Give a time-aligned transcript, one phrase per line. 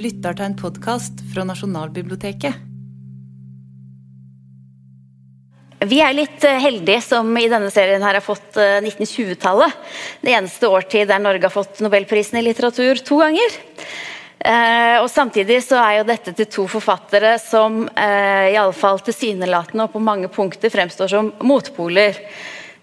[0.00, 2.66] lytter til en podkast fra Nasjonalbiblioteket.
[5.80, 9.72] Vi er litt eh, heldige som i denne serien her har fått 1920-tallet.
[9.72, 13.60] Eh, det eneste årtid der Norge har fått nobelprisen i litteratur to ganger.
[14.40, 19.00] Eh, og Samtidig så er jo dette til to forfattere som eh, i alle fall
[19.04, 22.16] tilsynelatende og på mange punkter fremstår som motpoler.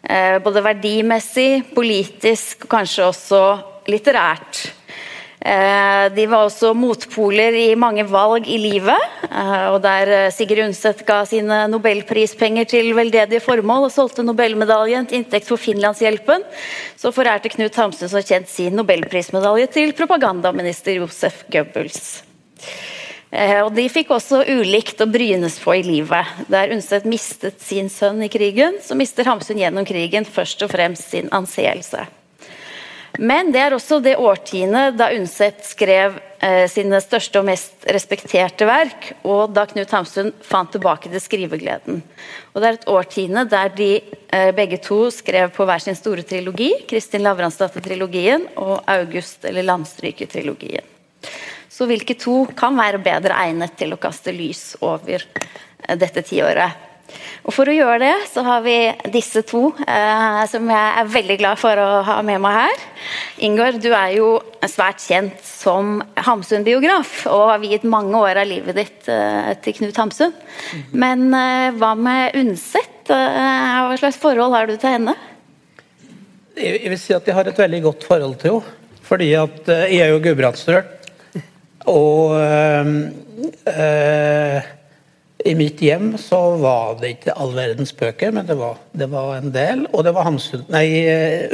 [0.02, 3.44] Eh, både verdimessig, politisk og kanskje også
[3.90, 4.68] litterært.
[5.38, 9.04] Eh, de var også motpoler i mange valg i livet.
[9.30, 15.06] Eh, og Der Sigurd Sigrid Undset ga sine nobelprispenger til veldedige formål og solgte nobelmedaljen
[15.06, 16.46] til inntekt for Finlandshjelpen,
[16.98, 22.24] så forærte Knut Hamsun som kjent sin nobelprismedalje til propagandaminister Josef Goebbels.
[23.28, 26.48] Og De fikk også ulikt å brynes på i livet.
[26.48, 31.12] Der Undset mistet sin sønn i krigen, så mister Hamsun gjennom krigen først og fremst
[31.12, 32.08] sin anseelse.
[33.18, 38.68] Men det er også det årtiet da Undset skrev eh, sine største og mest respekterte
[38.70, 42.04] verk, og da Knut Hamsun fant tilbake til skrivegleden.
[42.54, 46.26] Og Det er et årtiende der de eh, begge to skrev på hver sin store
[46.30, 50.86] trilogi, Kristin Lavransdatter-trilogien og August- eller Landstryker-trilogien.
[51.70, 56.87] Så hvilke to kan være bedre egnet til å kaste lys over eh, dette tiåret?
[57.48, 58.76] Og For å gjøre det, så har vi
[59.14, 62.84] disse to, eh, som jeg er veldig glad for å ha med meg her.
[63.48, 64.32] Ingar, du er jo
[64.68, 70.02] svært kjent som Hamsun-biograf, og har viet mange år av livet ditt eh, til Knut
[70.04, 70.36] Hamsun.
[70.92, 73.08] Men eh, hva med Undset?
[73.08, 75.16] Eh, hva slags forhold har du til henne?
[76.58, 78.76] Jeg vil si at jeg har et veldig godt forhold til henne.
[79.08, 80.84] Fordi at eh, jeg er jo gudbrandsdøl.
[81.88, 82.88] Og øh,
[85.48, 89.38] i mitt hjem så var det ikke all verdens bøker, men det var, det var
[89.38, 89.86] en del.
[89.94, 90.86] Og det var Hamsun, nei,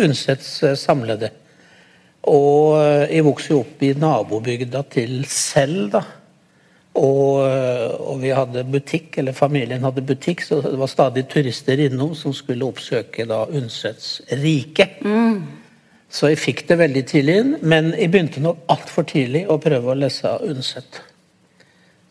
[0.01, 1.29] Undsets eh, samlede.
[2.31, 6.03] Og eh, jeg vokste jo opp i nabobygda til Sel, da.
[6.93, 11.81] Og, eh, og, vi hadde butikk, eller familien hadde butikk, så det var stadig turister
[11.87, 14.91] innom som skulle oppsøke da Undsets rike.
[15.01, 15.41] Mm.
[16.13, 19.89] Så jeg fikk det veldig tidlig inn, men jeg begynte nok altfor tidlig å prøve
[19.93, 21.01] å lese Undset.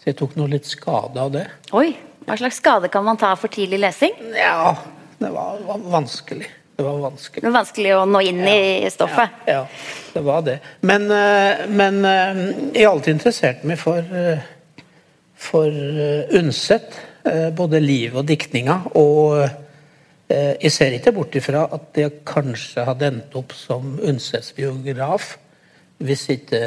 [0.02, 1.44] Så jeg tok noe litt skade av det.
[1.78, 1.92] Oi,
[2.26, 4.16] Hva slags skade kan man ta for tidlig lesing?
[4.34, 4.74] Ja,
[5.22, 6.48] det var, var vanskelig.
[6.74, 7.42] Det var vanskelig.
[7.42, 9.36] Det var vanskelig å nå inn ja, i stoffet?
[9.46, 10.56] Ja, ja, det var det.
[10.82, 12.40] Men, eh, men eh,
[12.72, 14.42] jeg har alltid interessert meg for, eh,
[15.38, 15.82] for
[16.40, 16.98] Undset.
[17.54, 18.80] Både liv og diktninga.
[18.98, 19.44] Og
[20.26, 25.36] jeg ser ikke bort ifra at jeg kanskje hadde endt opp som Undsets biograf
[26.02, 26.58] hvis ikke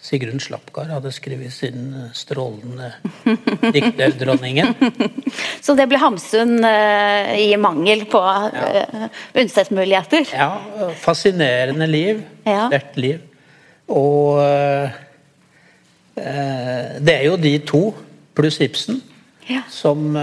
[0.00, 2.92] Sigrun Slapgard hadde skrevet sin eh, strålende
[3.74, 4.74] dikterdronningen.
[5.64, 9.08] Så det ble Hamsun uh, i mangel på uh, ja.
[9.34, 10.30] unnsettsmuligheter?
[10.32, 10.92] Ja.
[11.02, 12.22] Fascinerende liv.
[12.46, 12.68] Ja.
[12.70, 13.24] Sterkt liv.
[13.90, 15.04] Og uh,
[16.18, 17.82] det er jo de to,
[18.38, 19.00] pluss Ibsen,
[19.46, 19.64] ja.
[19.70, 20.14] som,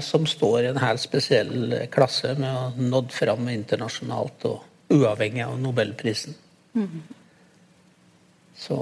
[0.00, 5.44] som, står i en helt spesiell klasse med å ha nådd fram internasjonalt og uavhengig
[5.44, 6.36] av nobelprisen.
[6.72, 7.02] Mm.
[8.62, 8.78] Så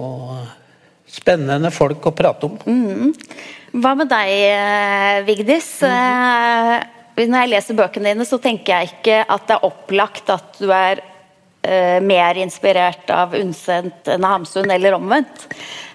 [1.11, 2.59] spennende folk å prate om.
[2.67, 3.13] Mm.
[3.81, 5.69] Hva med deg, eh, Vigdis?
[5.83, 6.99] Mm.
[7.21, 10.71] Når jeg leser bøkene dine, så tenker jeg ikke at det er opplagt at du
[10.73, 15.45] er uh, mer inspirert av unnsendt enn av Hamsun, eller omvendt.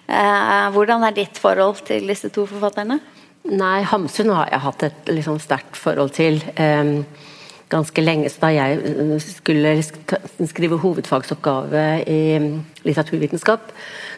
[0.06, 3.00] Uh, hvordan er ditt forhold til disse to forfatterne?
[3.50, 6.38] Nei, Hamsun har jeg hatt et liksom, sterkt forhold til.
[6.57, 7.00] Um,
[7.72, 8.30] ganske lenge.
[8.30, 9.76] Så da jeg eh, skulle
[10.50, 12.20] skrive hovedfagsoppgave i
[12.86, 13.72] litteraturvitenskap,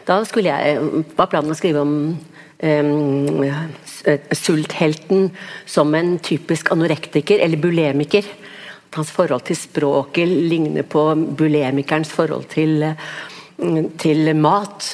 [0.08, 1.94] da skulle jeg, var planen å skrive om
[2.62, 3.42] um,
[4.32, 5.28] sulthelten
[5.68, 8.24] som en typisk anorektiker eller bulemiker.
[8.96, 12.86] Hans forhold til språket ligner på bulemikerens forhold til
[13.98, 14.86] til mat.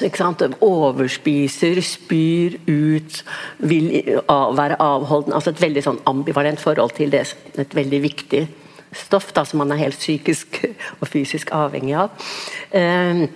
[0.64, 3.22] Overspiser, spyr ut,
[3.58, 3.88] vil
[4.28, 5.32] være avholden.
[5.32, 7.26] altså Et veldig sånn ambivalent forhold til det.
[7.58, 8.46] Et veldig viktig
[8.94, 10.60] stoff da, som man er helt psykisk
[11.00, 12.28] og fysisk avhengig av.
[12.70, 13.26] Ehm,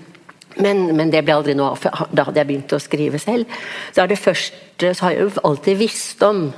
[0.58, 2.06] men, men, det ble aldri noe av.
[2.10, 3.46] Da hadde jeg begynt å skrive selv.
[3.92, 6.48] Så, er det første, så har jeg jo alltid visst om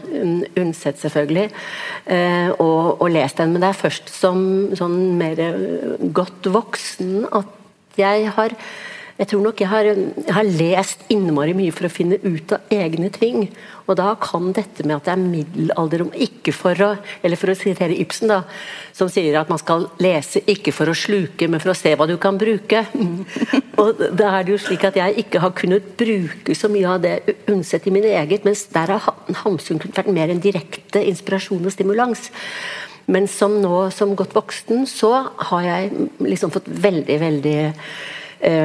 [0.56, 1.50] Undset, selvfølgelig,
[2.06, 3.52] eh, og, og, lest den.
[3.52, 4.42] Men det er først som
[4.78, 5.42] sånn mer
[6.16, 7.56] godt voksen at
[7.98, 8.56] jeg har
[9.20, 12.70] jeg tror nok jeg har, jeg har, lest innmari mye for å finne ut av
[12.72, 13.50] egne ting.
[13.84, 16.88] Og da kan dette med at det er middelalder om Ikke for å
[17.20, 18.38] Eller for å sitere Ibsen, da,
[18.96, 22.08] som sier at man skal lese ikke for å sluke, men for å se hva
[22.08, 22.86] du kan bruke.
[23.82, 27.04] Og da er det jo slik at jeg ikke har kunnet bruke så mye av
[27.04, 27.18] det
[27.52, 32.30] unnsett i min eget, mens der har Hamsun vært mer en direkte inspirasjon og stimulans.
[33.10, 35.12] Men som nå, som godt voksen, så
[35.50, 37.58] har jeg liksom fått veldig, veldig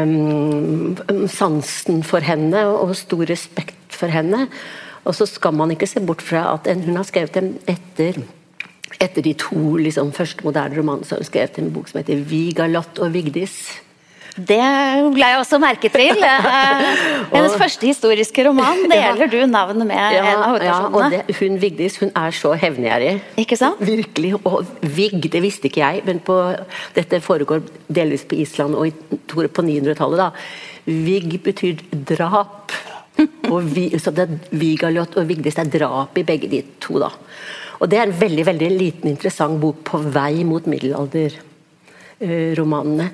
[0.06, 4.46] um, sansen for henne og stor respekt for henne.
[5.06, 8.24] Og så skal man ikke se bort fra at hun har skrevet dem etter
[9.02, 13.00] etter de to liksom, første moderne romanene har hun skrevet en bok som heter 'Vigalott
[13.04, 13.82] og Vigdis'.
[14.36, 14.58] Det
[15.16, 16.18] la jeg også merke til.
[16.26, 16.32] Eh,
[17.32, 21.20] hennes første historiske roman deler du navnet med ja, en av hovedpersonene.
[21.22, 23.22] Ja, hun Vigdis hun er så hevngjerrig.
[23.42, 23.80] Ikke sant?
[23.84, 24.34] Virkelig.
[24.44, 24.66] Og
[24.96, 26.36] Vig, det visste ikke jeg, men på,
[26.96, 28.86] dette foregår delvis på Island og
[29.32, 30.18] på 900-tallet.
[30.22, 30.30] da.
[30.86, 31.76] Vig betyr
[32.12, 32.72] drap.
[33.54, 36.94] Og vi, så det er Vigalot og Vigdis, det er drap i begge de to.
[37.00, 37.10] da.
[37.80, 43.08] Og Det er en veldig veldig liten interessant bok på vei mot middelalderromanene.
[43.08, 43.12] Uh,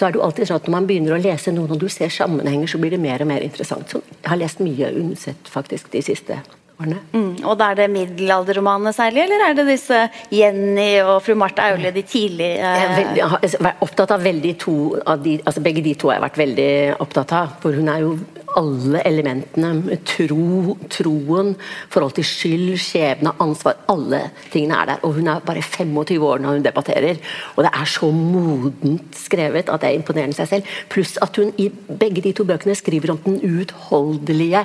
[0.00, 1.90] så er det jo alltid sånn at Når man begynner å lese noen og du
[1.92, 3.92] ser sammenhenger, så blir det mer og mer interessant.
[3.92, 6.38] Så jeg har lest mye Undset faktisk de siste
[6.80, 7.02] årene.
[7.12, 10.00] Mm, og da er det middelalderromanene særlig, eller er det disse
[10.32, 14.54] Jenny og fru Martha Aule, de tidlige Jeg er veldig, jeg har opptatt av veldig
[14.64, 16.70] to av de, altså Begge de to har jeg vært veldig
[17.04, 17.56] opptatt av.
[17.60, 18.14] For hun er jo
[18.58, 19.98] alle elementene.
[20.06, 21.54] Tro, troen,
[21.92, 23.80] forhold til skyld, skjebne, ansvar.
[23.92, 25.02] Alle tingene er der.
[25.06, 27.20] Og hun er bare 25 år når hun debatterer.
[27.56, 30.78] Og det er så modent skrevet at det er imponerende seg selv.
[30.92, 34.64] Pluss at hun i begge de to bøkene skriver om den uutholdelige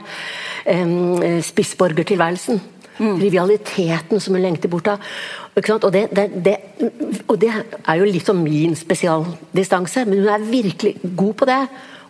[0.66, 2.62] eh, spissborgertilværelsen.
[2.96, 3.18] Mm.
[3.20, 5.04] Trivialiteten som hun lengter bort av.
[5.56, 6.56] Og det, det, det,
[7.28, 7.52] og det,
[7.88, 11.60] er jo litt som min spesialdistanse, men hun er virkelig god på det.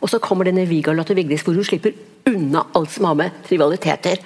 [0.05, 1.95] Og så kommer denne Vigarlot og Vigdis, hvor hun slipper
[2.29, 4.21] unna alt som har med trivialiteter.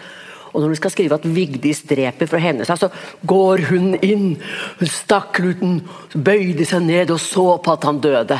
[0.50, 2.90] Og når hun skal skrive at Vigdis dreper for å hevne seg, så
[3.30, 4.28] går hun inn.
[4.80, 5.80] Hun stakk kluten,
[6.14, 8.40] bøyde seg ned og så på at han døde.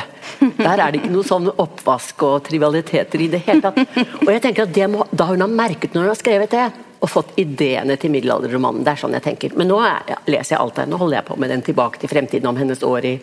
[0.58, 3.98] Der er det ikke noe sånn oppvask og trivialiteter i det hele tatt.
[4.20, 6.68] Og jeg tenker at må, Da hun har merket når hun har skrevet det,
[7.00, 8.82] og fått ideene til middelalderromanen.
[8.84, 9.54] Det er sånn jeg tenker.
[9.56, 10.88] Men nå er, leser jeg alt det.
[10.90, 13.14] Nå holder jeg på med den tilbake til fremtiden om hennes år i,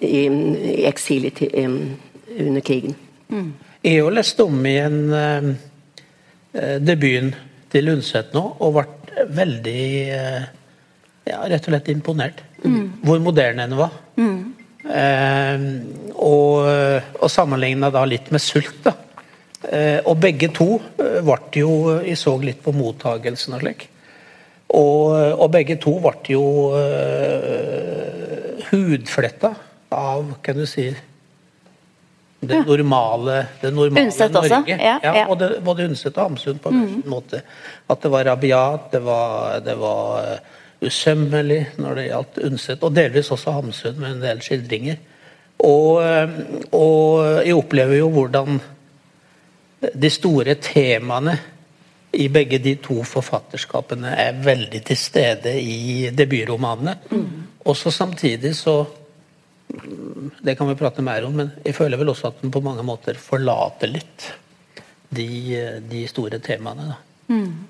[0.00, 1.66] i, i eksil i,
[2.38, 2.96] under krigen.
[3.32, 3.52] Mm.
[3.82, 5.52] Jeg har lest om i en uh,
[6.82, 7.32] debuten
[7.72, 10.42] til Undset nå, og ble veldig eh,
[11.28, 12.42] ja, rett og slett imponert.
[12.64, 13.00] Mm.
[13.00, 13.94] Hvor moderne den var.
[14.20, 14.52] Mm.
[14.82, 15.64] Eh,
[16.12, 16.68] og,
[17.16, 18.84] og sammenligna da litt med sult.
[18.84, 18.92] da.
[20.04, 23.86] og begge to ble jo Jeg så litt på mottagelsen og slik.
[24.68, 26.44] Og, og, begge to ble jo
[28.68, 29.54] hudfletta
[29.92, 30.90] av, kan du si
[32.42, 34.56] det normale, det normale Undset Norge.
[34.56, 34.64] Også.
[34.66, 35.26] Ja, ja.
[35.28, 37.02] Og det, både Undset og Hamsun på en mm.
[37.06, 37.42] måte.
[37.90, 42.96] At det var rabiat, det var, det var uh, usømmelig når det gjaldt Undset, og
[42.96, 44.98] delvis også Hamsun med en del skildringer.
[45.62, 46.34] Og, uh,
[46.74, 48.58] og jeg opplever jo hvordan
[49.94, 51.36] de store temaene
[52.12, 56.96] i begge de to forfatterskapene er veldig til stede i debutromanene.
[57.10, 57.46] Mm.
[57.70, 58.82] Også samtidig så
[60.42, 62.84] det kan vi prate mer om, men jeg føler vel også at den på mange
[62.86, 64.30] måter forlater litt
[65.12, 65.28] de,
[65.88, 66.96] de store temaene.
[67.32, 67.68] Mm.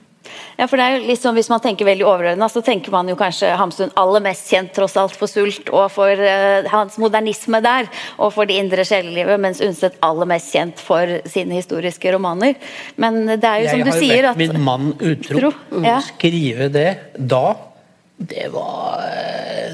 [0.56, 3.16] Ja, for det er jo liksom, Hvis man tenker veldig overordna, så tenker man jo
[3.18, 7.88] kanskje Hamsun aller mest kjent tross alt for sult og for uh, hans modernisme der,
[8.22, 12.54] og for det indre sjelelivet, mens Undset aller mest kjent for sine historiske romaner.
[13.00, 15.42] Men det er jo som du sier at Jeg har vært min mann utro.
[15.42, 15.52] Tro,
[15.84, 15.98] ja.
[16.06, 16.88] Skrive det
[17.18, 17.44] da,
[18.22, 19.06] det var,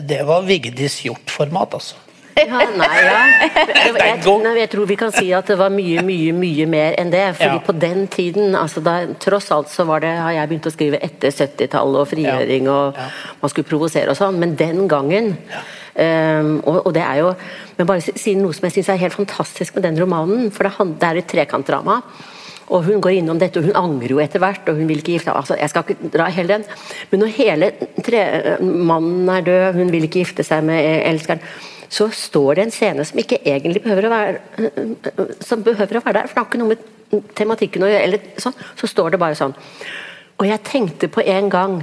[0.09, 2.08] det var Vigdis hjort-format, altså.
[2.49, 3.23] Ja, nei, ja.
[3.43, 7.11] Jeg, jeg, jeg, tror vi kan si at det var mye, mye mye mer enn
[7.13, 7.25] det.
[7.39, 7.65] fordi ja.
[7.65, 11.03] på den tiden, altså da, tross alt så var det, har jeg begynt å skrive
[11.05, 12.99] etter 70-tallet og frigjøring, og
[13.43, 17.31] man skulle provosere og sånn, men den gangen um, og, og, det er jo
[17.79, 20.91] Men bare si noe som jeg syns er helt fantastisk med den romanen, for det,
[20.99, 22.01] det er et trekantdrama.
[22.75, 25.15] Og hun går innom dette, og hun angrer jo etter hvert, og hun vil ikke
[25.15, 26.67] gifte altså, Jeg skal ikke dra hele den,
[27.11, 27.71] men når hele
[28.05, 28.23] tre,
[28.61, 31.41] mannen er død, hun vil ikke gifte seg med elskeren
[31.89, 34.39] så står det en scene som ikke egentlig behøver å være,
[35.45, 36.29] som behøver å være der.
[36.29, 38.21] For det har ikke noe med tematikken å gjøre.
[38.37, 39.55] sånn, Så står det bare sånn.
[40.39, 41.79] Og jeg tenkte på en gang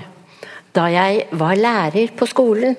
[0.75, 2.75] da jeg var lærer på skolen.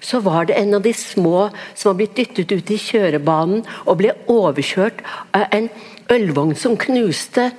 [0.00, 3.98] Så var det en av de små som var blitt dyttet ut i kjørebanen og
[4.00, 5.04] ble overkjørt
[5.36, 5.68] av en
[6.10, 7.52] ølvogn som knuste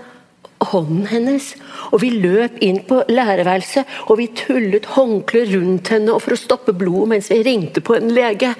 [0.71, 1.53] hånden hennes.
[1.91, 6.75] Og vi løp inn på lærerværelset, og vi tullet håndklær rundt henne for å stoppe
[6.75, 8.53] blodet mens vi ringte på en lege.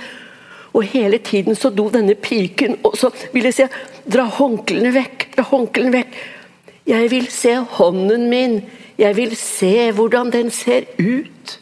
[0.78, 5.30] Og hele tiden så do denne piken, og så ville jeg si dra håndklærne vekk,
[5.34, 6.20] dra håndklærne vekk.
[6.88, 8.60] Jeg vil se hånden min,
[8.98, 11.58] jeg vil se hvordan den ser ut.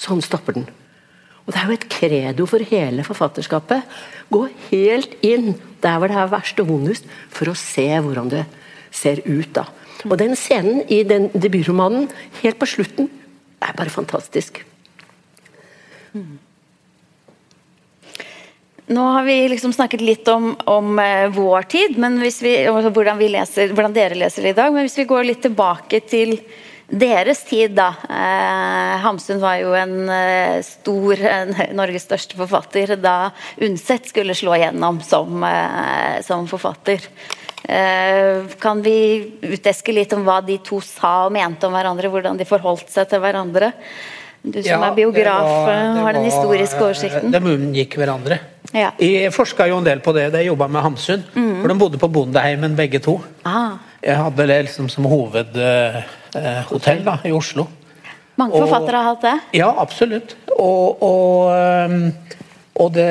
[0.00, 0.68] Sånn stopper den.
[1.46, 3.82] Og Det er jo et credo for hele forfatterskapet.
[4.30, 8.44] Gå helt inn der hvor det er verst og vondest, for å se hvordan det
[8.92, 9.50] ser ut.
[9.56, 9.64] da.
[10.04, 12.08] Og den scenen i den debutromanen,
[12.42, 13.10] helt på slutten,
[13.60, 14.62] er bare fantastisk.
[16.12, 16.38] Mm.
[18.90, 21.94] Nå har vi liksom snakket litt om, om uh, vår tid,
[22.42, 24.72] vi, hvordan, leser, hvordan, dere leser det i dag.
[24.74, 26.34] Men hvis vi går litt tilbake til
[26.90, 27.92] deres tid, da.
[28.10, 31.22] Eh, Hamsun var jo en uh, stor,
[31.78, 33.30] Norges største forfatter da
[33.62, 35.44] Undset skulle slå igjennom som,
[36.26, 37.06] som forfatter.
[38.58, 38.98] kan vi
[39.42, 43.06] uteske litt om hva de to sa og mente om hverandre, hvordan de forholdt seg
[43.12, 43.70] til hverandre?
[44.42, 47.32] Du som ja, er biograf, var, har den historiske oversikten.
[47.32, 48.38] De unngikk hverandre.
[48.72, 48.92] Ja.
[49.02, 51.24] Jeg forska jo en del på det da jeg jobba med Hamsun.
[51.34, 51.58] Mm.
[51.60, 53.18] For de bodde på Bondeheimen begge to.
[53.44, 53.76] Ah.
[54.00, 57.66] Jeg hadde det liksom som hovedhotell uh, i Oslo.
[58.40, 59.34] Mange og, forfattere har hatt det?
[59.60, 60.36] Ja, absolutt.
[60.56, 61.50] Og, og,
[61.90, 62.06] um,
[62.80, 63.10] og det,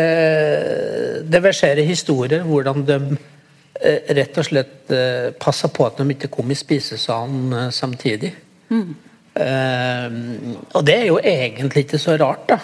[1.30, 6.32] det verserer historier hvordan de uh, rett og slett uh, passa på at de ikke
[6.34, 8.34] kom i spisesalen samtidig.
[8.74, 8.96] Mm.
[9.40, 12.58] Uh, og det er jo egentlig ikke så rart, da.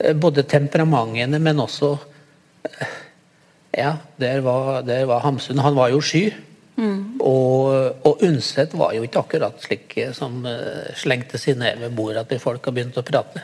[0.00, 2.94] Eh, både temperamentene, men også uh,
[3.76, 5.58] Ja, der var, der var, Hamsun.
[5.60, 6.30] Han var jo sky.
[6.76, 7.20] Mm.
[7.20, 7.66] Og,
[8.08, 10.46] og Undset var jo ikke akkurat slik som
[10.96, 13.42] slengte seg ned ved bordet til folk og begynt å prate.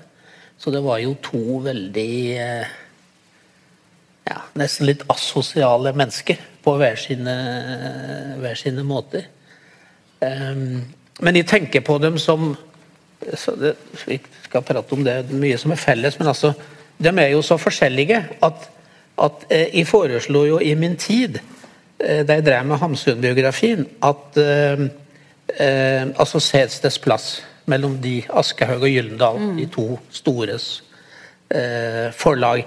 [0.56, 2.14] Så det var jo to veldig
[4.28, 7.36] ja, nesten litt asosiale mennesker på hver sine,
[8.40, 9.28] hver sine måter.
[10.22, 10.84] Um,
[11.22, 12.52] men jeg tenker på dem som
[13.22, 13.76] det,
[14.06, 16.52] Vi skal prate om det mye som er felles, men altså
[16.98, 18.68] De er jo så forskjellige at,
[19.18, 21.38] at eh, jeg foreslo jo i min tid,
[21.98, 24.84] eh, da jeg drev med Hamsun-biografien, at eh,
[25.58, 29.56] eh, altså Sedsteds plass mellom de Aschehoug og Gyllendal, mm.
[29.56, 30.84] de to stores
[31.50, 32.66] eh, forlag,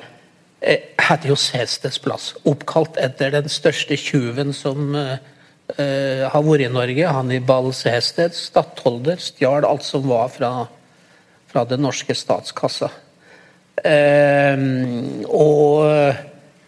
[0.62, 2.34] eh, hadde jo Sedsteds plass.
[2.46, 5.18] Oppkalt etter den største tjuven som eh,
[5.66, 7.10] Uh, har vært i Norge.
[7.10, 10.52] Hannibal Sehested, stattholder, stjal alt som var fra,
[11.50, 12.92] fra den norske statskassa.
[13.82, 16.24] Uh, og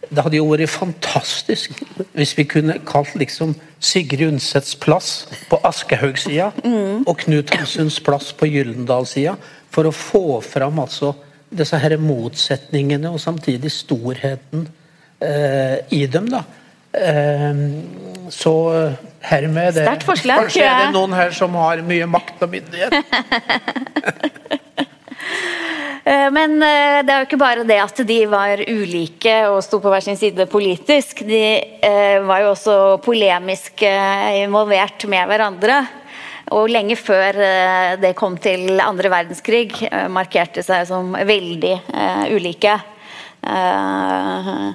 [0.08, 1.76] det hadde jo vært fantastisk
[2.16, 7.06] hvis vi kunne kalt liksom Sigrid Undsets plass på Aschehoug-sida mm.
[7.06, 9.36] og Knut Hamsuns plass på Gyllendal-sida,
[9.74, 11.14] for å få fram altså
[11.54, 14.66] disse her motsetningene og samtidig storheten
[15.24, 16.32] eh, i dem.
[16.32, 16.44] da.
[17.02, 18.56] Ehm, så
[19.28, 19.86] hermed det.
[20.06, 22.98] Kanskje er det noen her som har mye makt og myndighet.
[26.08, 29.82] Eh, men eh, det er jo ikke bare det at de var ulike og sto
[29.84, 31.26] på hver sin side politisk.
[31.28, 31.42] De
[31.84, 35.82] eh, var jo også polemisk involvert med hverandre.
[36.56, 37.42] Og lenge før
[38.00, 41.74] det kom til andre verdenskrig, markerte seg som veldig
[42.32, 42.78] ulike.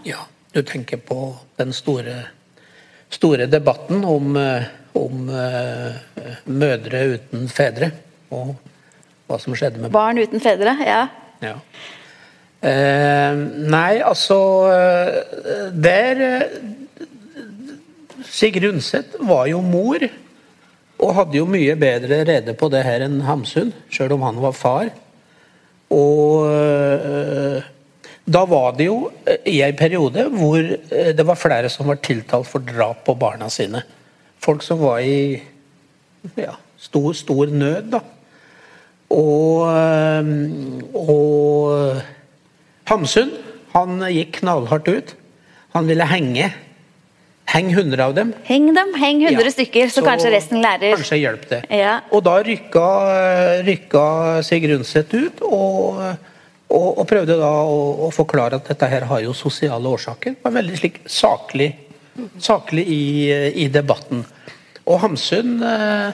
[0.05, 0.21] Ja.
[0.53, 2.19] Du tenker på den store,
[3.09, 5.95] store debatten om, eh, om uh,
[6.45, 7.89] mødre uten fedre,
[8.29, 8.51] og
[9.29, 11.07] hva som skjedde med Barn uten fedre, ja.
[11.41, 11.55] ja.
[12.63, 13.41] Uh,
[13.73, 14.37] nei, altså
[15.73, 16.21] Der
[18.29, 20.05] Sigrid Undset var jo mor,
[21.01, 24.53] og hadde jo mye bedre rede på det her enn Hamsun, sjøl om han var
[24.53, 24.93] far.
[25.93, 26.45] Og
[28.25, 31.99] da var det jo eh, i en periode hvor eh, det var flere som var
[32.05, 33.83] tiltalt for drap på barna sine.
[34.43, 35.43] Folk som var i
[36.39, 38.03] ja, stor, stor nød, da.
[39.13, 40.33] Og, eh,
[40.95, 42.03] og
[42.91, 43.33] Hamsun
[43.73, 45.17] han gikk knallhardt ut.
[45.75, 46.53] Han ville henge.
[47.53, 48.31] Heng 100 av dem.
[48.47, 50.95] Heng dem, heng 100 ja, stykker, så, så, kanskje resten lærer.
[50.95, 51.65] Kanskje hjelp det.
[51.75, 51.99] Ja.
[52.15, 52.85] Og da rykka,
[53.67, 54.05] rykka
[54.47, 55.43] Sigrid Undset ut.
[55.43, 55.99] og
[56.73, 60.33] og, og prøvde da å, å, forklare at dette her har jo sosiale årsaker.
[60.43, 61.71] Var veldig slik saklig,
[62.41, 63.05] saklig i,
[63.65, 64.25] i, debatten.
[64.87, 66.09] Og Hamsun eh,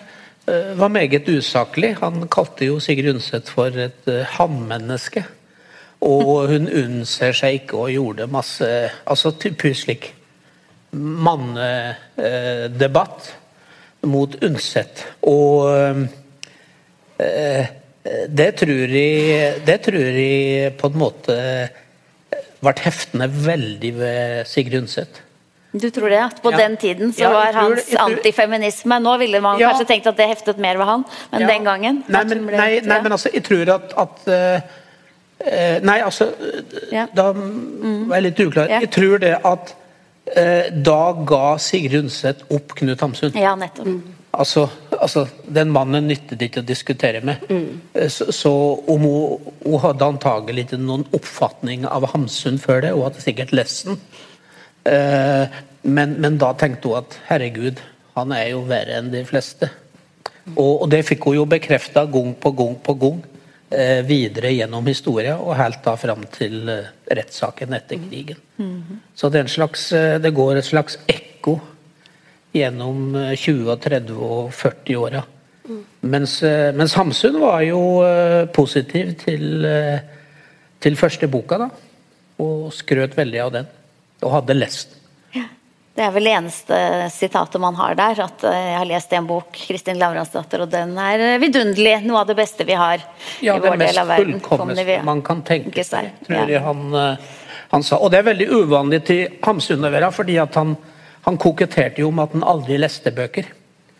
[0.50, 1.94] eh, var meget usaklig.
[2.02, 5.22] Han kalte jo Sigrid Undset for et eh, hannmenneske.
[6.04, 8.62] Og hun unnser seg ikke og gjorde masse
[9.10, 10.14] Altså typisk slik
[10.94, 12.18] mannedebatt
[14.06, 15.06] mot Undset.
[15.26, 15.68] Og
[17.18, 17.66] eh,
[18.28, 21.38] det tror, jeg, det tror jeg på en måte
[22.58, 25.22] ble heftende veldig ved Sigrid Undset.
[25.72, 26.18] Du tror det?
[26.22, 26.62] At på ja.
[26.62, 29.68] den tiden så ja, var tror, hans tror, antifeminisme Nå ville man ja.
[29.68, 33.00] kanskje tenkt at det heftet mer ved han, men den gangen Nei, men, nei, nei,
[33.04, 34.78] men altså, jeg tror at, at uh,
[35.84, 36.30] Nei, altså
[37.14, 38.72] Da var jeg litt uklar.
[38.72, 39.74] Jeg tror det at
[40.32, 43.36] uh, da ga Sigrid Undset opp Knut Hamsun.
[43.36, 43.92] Ja, nettopp.
[44.32, 44.66] Altså,
[45.04, 47.44] altså, Den mannen nyttet ikke å diskutere med.
[47.48, 48.08] Mm.
[48.10, 48.52] Så, så,
[48.90, 53.54] om hun, hun hadde antagelig ikke noen oppfatning av Hamsun før det, hun hadde sikkert
[53.56, 54.00] lest den.
[54.88, 57.82] Eh, men, men, da tenkte hun at herregud,
[58.18, 59.70] han er jo verre enn de fleste.
[60.56, 63.18] Og, og det fikk hun jo bekrefta gang på gang på gang
[63.70, 68.40] eh, videre gjennom historia, og helt da fram til eh, rettssaken etter krigen.
[69.14, 71.58] Så det, er en slags, eh, det går et slags ekko
[72.56, 75.24] gjennom eh, 20-, og 30- og 40-åra.
[76.08, 79.98] Mens, eh, mens Hamsun var jo eh, positiv til, eh,
[80.80, 81.68] til første boka, da.
[82.40, 83.66] Og skrøt veldig av den.
[84.22, 84.94] Og hadde lest den.
[85.98, 86.76] Det er vel det eneste
[87.10, 88.20] sitatet man har der.
[88.22, 91.96] At eh, jeg har lest en bok, Kristin Lavransdatter, og den er eh, vidunderlig.
[92.06, 93.02] Noe av det beste vi har
[93.42, 94.36] Ja, i vår del av verden.
[94.36, 96.46] Ja, det fullkomne vi- man kan tenke seg, tror Ja.
[96.46, 97.16] jeg han, eh,
[97.72, 97.98] han sa.
[97.98, 100.76] Og det er veldig uvanlig til Hamsun å være, fordi at han,
[101.28, 103.50] han koketterte jo med at han aldri leste bøker.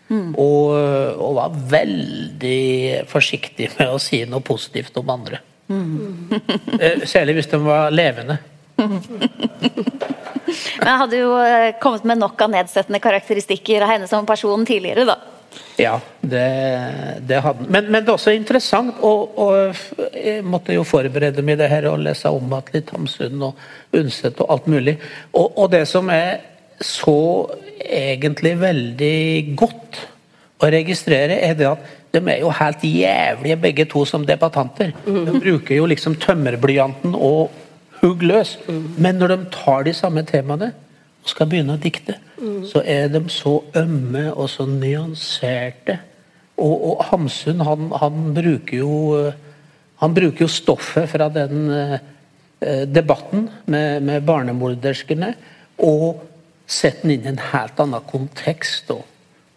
[0.09, 0.33] Mm.
[0.41, 0.73] Og,
[1.21, 5.43] og var veldig forsiktig med å si noe positivt om andre.
[5.69, 6.29] Mm.
[6.79, 8.37] Eh, Særlig hvis de var levende.
[10.79, 14.65] Men jeg hadde jo eh, kommet med nok av nedsettende karakteristikker av henne som person
[14.65, 15.17] tidligere, da.
[15.79, 16.45] Ja, det,
[17.27, 17.65] det hadde.
[17.71, 19.53] Men, men det er også interessant, og, og
[20.13, 23.97] jeg måtte jo forberede meg i det her og lese om igjen litt Hamsun og
[23.97, 24.95] Undset og alt mulig.
[25.31, 26.39] Og, og det som er
[26.81, 27.19] så
[27.79, 30.01] egentlig veldig godt
[30.59, 34.91] å registrere, er det at de er jo helt jævlige begge to som debattanter.
[35.05, 37.53] De bruker jo liksom tømmerblyanten og
[38.01, 38.57] hugg løs.
[38.97, 40.71] Men når de tar de samme temaene
[41.23, 42.17] og skal begynne å dikte,
[42.67, 45.99] så er de så ømme og så nyanserte.
[46.59, 48.95] Og, og Hamsun, han, han bruker jo
[49.99, 51.97] han bruker jo stoffet fra den eh,
[52.87, 55.33] debatten med, med barnemorderskene
[55.83, 56.21] og
[56.69, 58.91] setter den inn i en helt annen kontekst.
[58.93, 59.03] Og,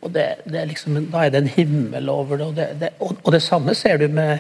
[0.03, 2.49] og det, det er liksom, Da er det en himmel over det.
[2.49, 4.39] Og det, det, og, og det samme ser du med,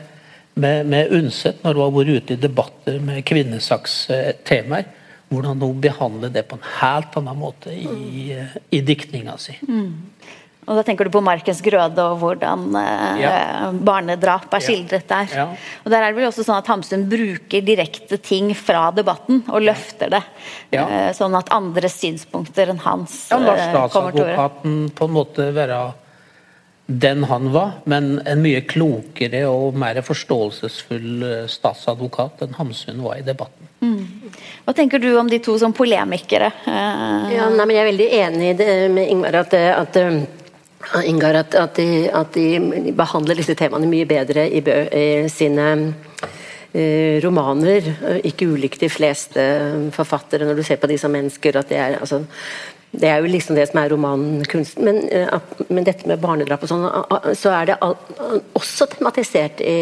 [0.54, 4.90] med, med Undset, når hun har vært ute i debatter med kvinnesakstemaer.
[5.32, 8.34] Hvordan hun behandler det på en helt annen måte i,
[8.68, 9.54] i diktninga si.
[10.62, 13.70] Og da tenker du på Markens grøde og hvordan eh, Ja.
[13.74, 15.26] barnedrap er skildret der.
[15.34, 15.46] Ja.
[15.82, 19.62] Og der er det vel også sånn at Hamsun bruker direkte ting fra debatten og
[19.66, 20.22] løfter det.
[20.70, 20.84] Ja.
[20.86, 24.36] Eh, sånn at andres synspunkter enn hans Ja, eh, kommer til orde.
[24.36, 25.80] statsadvokaten på en måte være
[26.92, 33.16] den han var, men en mye klokere og mer forståelsesfull eh, statsadvokat enn Hamsun var
[33.18, 33.58] i debatten.
[34.62, 36.52] Hva tenker du om de to som polemikere?
[36.66, 39.96] Eh, Ja, nei, men Jeg er veldig enig i det med Ingvar at, at,
[41.06, 45.68] Ingar, at, at, de, at de behandler disse temaene mye bedre i, bø, i sine
[46.74, 47.88] eh, romaner.
[48.10, 49.46] eh, Ikke ulikt de fleste
[49.94, 51.56] forfattere når du ser på de som mennesker.
[51.58, 52.24] at det er, altså,
[52.92, 54.84] det er jo liksom det som er romankunsten.
[54.84, 56.88] Men, eh, men dette med barnedrap og sånn,
[57.38, 57.78] så er det
[58.52, 59.76] også tematisert i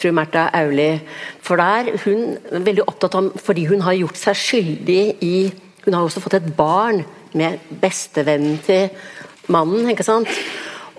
[0.00, 1.00] fru Märtha Auli.
[1.40, 5.52] For der hun er veldig opptatt av Fordi hun har gjort seg skyldig i
[5.84, 8.90] Hun har også fått et barn med bestevennen til
[9.52, 10.30] mannen, ikke sant?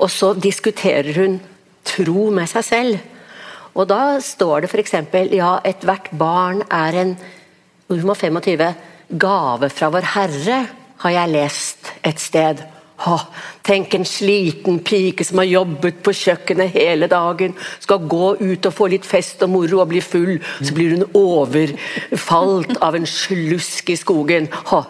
[0.01, 1.39] Og så diskuterer hun
[1.87, 2.99] tro med seg selv.
[3.71, 4.95] Og da står det f.eks.:
[5.31, 7.17] Ja, ethvert barn er en
[7.91, 8.75] Hun var 25.
[9.19, 10.67] Gave fra Vår Herre,
[11.03, 12.61] har jeg lest et sted.
[13.01, 13.23] Åh,
[13.65, 18.75] tenk en sliten pike som har jobbet på kjøkkenet hele dagen, skal gå ut og
[18.77, 23.89] få litt fest og moro og bli full, så blir hun overfalt av en slusk
[23.89, 24.47] i skogen.
[24.71, 24.85] Åh,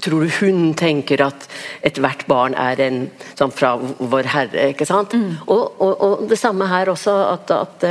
[0.00, 1.44] tror du hun tenker at
[1.84, 3.02] ethvert barn er en
[3.36, 5.12] sånn fra Vår Herre, ikke sant?
[5.46, 7.88] Og, og, og det samme her også, at, at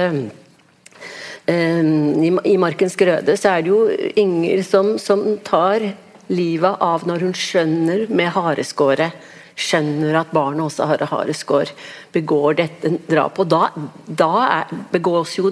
[1.48, 3.88] Eh, I, I 'Markens grøde' så er det jo
[4.20, 5.94] Inger som, som tar
[6.28, 9.16] livet av når hun skjønner med hareskåret
[9.58, 11.72] Skjønner at barnet også har hareskår,
[12.14, 13.40] begår dette drapet.
[13.42, 13.72] Og da,
[14.06, 15.50] da er, begås jo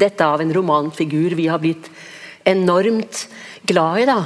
[0.00, 1.90] dette av en romanfigur vi har blitt
[2.44, 3.28] enormt
[3.66, 4.06] glad i.
[4.08, 4.18] da.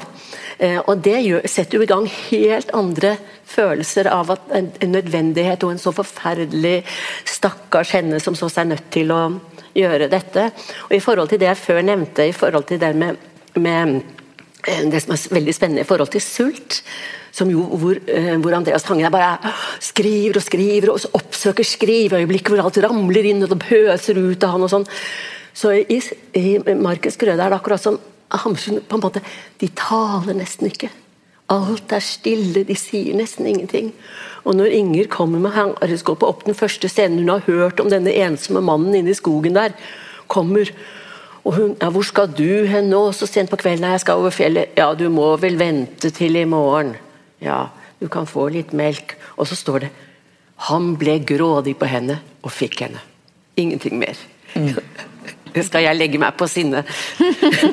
[0.59, 3.15] Eh, og det setter jo i gang helt andre
[3.49, 6.83] følelser av en, en nødvendighet og en så forferdelig
[7.29, 9.23] stakkars henne som så seg nødt til å
[9.79, 10.49] gjøre dette.
[10.89, 13.23] Og i forhold til det jeg før nevnte, i forhold til det med,
[13.55, 13.95] med
[14.67, 16.83] eh, det som er veldig spennende i forhold til sult,
[17.39, 19.55] som jo, hvor, eh, hvor Andreas Tangen bare
[19.85, 24.57] skriver og skriver og oppsøker skriveøyeblikket hvor alt ramler inn og det pøser ut av
[24.57, 24.89] han og sånn.
[25.59, 25.99] Så i,
[26.39, 26.47] i
[26.79, 29.23] Markus grøde er det akkurat som Hamsun på en måte
[29.59, 30.91] De taler nesten ikke.
[31.49, 33.89] Alt er stille, de sier nesten ingenting.
[34.45, 38.13] Og når Inger kommer med hareskåpet opp den første scenen hun har hørt om denne
[38.21, 39.73] ensomme mannen inne i skogen der,
[40.29, 40.69] kommer
[41.49, 44.31] og hun ja, 'Hvor skal du hen nå så sent på kvelden?' 'Jeg skal over
[44.31, 46.97] fjellet.' 'Ja, du må vel vente til i morgen.'
[47.41, 47.67] 'Ja,
[48.01, 49.91] du kan få litt melk.' Og så står det
[50.57, 53.01] 'Han ble grådig på henne og fikk henne'.
[53.57, 54.17] Ingenting mer.
[55.59, 56.85] Det skal jeg legge meg på sinne.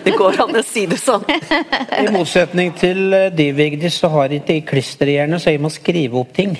[0.05, 1.25] Det går an å si det sånn.
[1.29, 6.17] I motsetning til eh, de, Vigdis, så har ikke jeg klisterhjerne, så jeg må skrive
[6.21, 6.57] opp ting.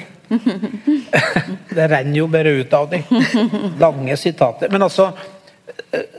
[1.76, 3.04] Det renner jo bare ut av dem.
[3.82, 4.72] Lange sitater.
[4.74, 5.10] Men altså,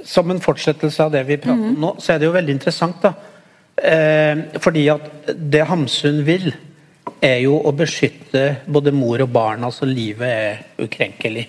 [0.05, 3.03] som en fortsettelse av det vi prater om nå, så er det jo veldig interessant,
[3.03, 3.15] da.
[3.77, 6.49] Eh, fordi at det Hamsun vil,
[7.23, 9.65] er jo å beskytte både mor og barn.
[9.67, 11.47] Altså livet er ukrenkelig.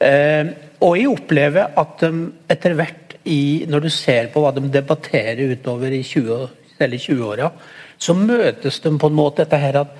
[0.00, 2.12] Eh, og jeg opplever at de
[2.52, 6.48] etter hvert, i, når du ser på hva de debatterer utover i 20,
[6.84, 7.48] eller 20-åra,
[7.96, 9.94] så møtes de på en måte dette her at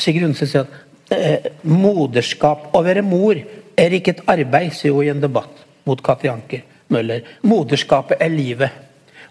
[0.00, 5.04] Sigrid Undset sier at eh, moderskap Å være mor er ikke et arbeid, sier hun
[5.04, 7.26] i en debatt mot Katti Anker Møller.
[7.44, 8.78] Moderskapet er livet.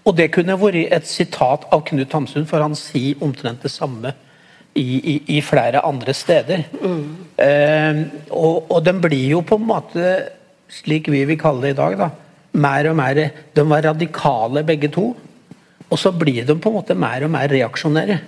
[0.06, 4.14] Og det kunne vært et sitat av Knut Hamsun, for han sier omtrent det samme
[4.78, 6.64] i, i, i flere andre steder.
[6.80, 7.04] Mm.
[7.36, 10.14] Eh, og, og den blir jo på en måte,
[10.70, 12.10] slik vi vil kalle det i dag, da,
[12.60, 13.20] mer og mer
[13.56, 15.12] De var radikale begge to.
[15.90, 18.20] Og så blir de på en måte mer og mer reaksjonære.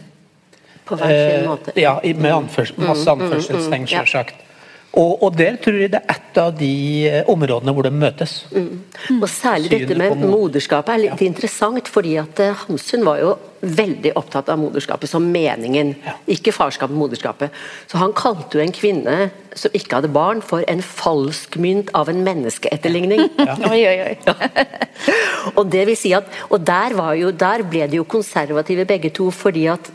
[0.86, 1.73] På hver sin eh, måte.
[1.77, 4.47] Ja, med anførs, masse mm, mm, anførselstegn, sjølsagt.
[4.91, 6.73] Og, og, der tror jeg det er et av de
[7.08, 8.41] eh, områdene hvor de møtes.
[8.51, 8.82] Mm.
[9.21, 11.30] Og Særlig Synet dette med moderskapet er litt ja.
[11.30, 16.15] interessant, fordi at eh, Hamsun var jo veldig opptatt av moderskapet som meningen, ja.
[16.34, 17.56] ikke farskapet, moderskapet.
[17.88, 22.23] Så han kalte jo en kvinne som ikke hadde barn, for en falskmynt av en
[22.25, 23.27] menneskeetterligning.
[23.41, 23.56] Ja.
[23.71, 24.75] oi, oi, oi.
[25.58, 29.30] og det vil si at, og der, jo, der ble de jo konservative begge to,
[29.32, 29.91] fordi at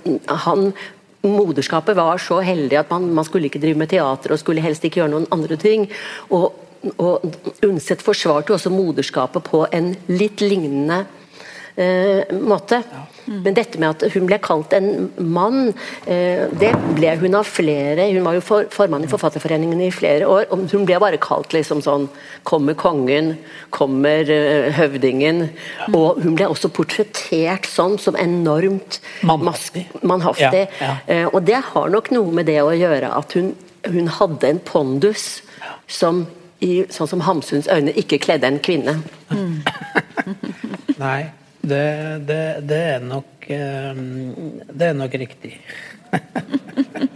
[0.46, 0.70] han
[1.32, 4.84] moderskapet var så heldig at man, man, skulle ikke drive med teater og skulle helst
[4.84, 5.88] ikke gjøre noen andre ting.
[6.30, 6.52] Og,
[7.02, 7.26] og
[7.66, 11.25] Undset forsvarte også moderskapet på en litt lignende eh,
[11.76, 12.82] måte.
[12.90, 13.04] Ja.
[13.26, 13.42] Mm.
[13.42, 15.72] Men dette med at hun ble kalt en mann,
[16.06, 18.06] eh, det ble hun av flere.
[18.14, 20.46] Hun var jo for, formann i Forfatterforeningen i flere år.
[20.50, 22.08] og Hun ble bare kalt liksom sånn
[22.46, 23.34] Kommer kongen?
[23.74, 25.48] Kommer uh, høvdingen?
[25.90, 29.88] Og hun ble også portrettert sånn som enormt mannhaftig.
[30.78, 31.24] Ja, ja.
[31.26, 33.50] uh, og det har nok noe med det å gjøre at hun,
[33.88, 35.40] hun hadde en pondus
[35.90, 36.26] som
[36.62, 39.00] i sånn som Hamsuns øyne ikke kledde en kvinne.
[39.34, 39.58] Mm.
[41.02, 41.26] Nei.
[41.66, 45.56] Det, det, det, er nok ehm, Det er nok riktig.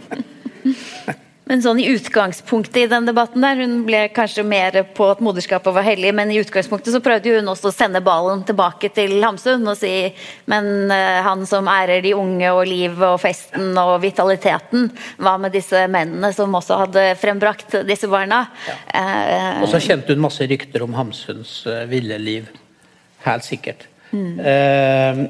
[1.51, 5.75] Men sånn i utgangspunktet i den debatten der, hun ble kanskje mer på at moderskapet
[5.75, 9.67] var hellig, men i utgangspunktet så prøvde hun også å sende ballen tilbake til Hamsun
[9.67, 9.91] og si
[10.47, 14.87] men uh, han som ærer de unge og livet og festen og vitaliteten,
[15.19, 18.45] hva med disse mennene som også hadde frembrakt disse barna?
[18.71, 18.79] Ja.
[18.95, 22.47] Uh, og så kjente hun masse rykter om Hamsuns ville liv.
[23.27, 23.90] Helt sikkert.
[24.11, 25.29] Mm.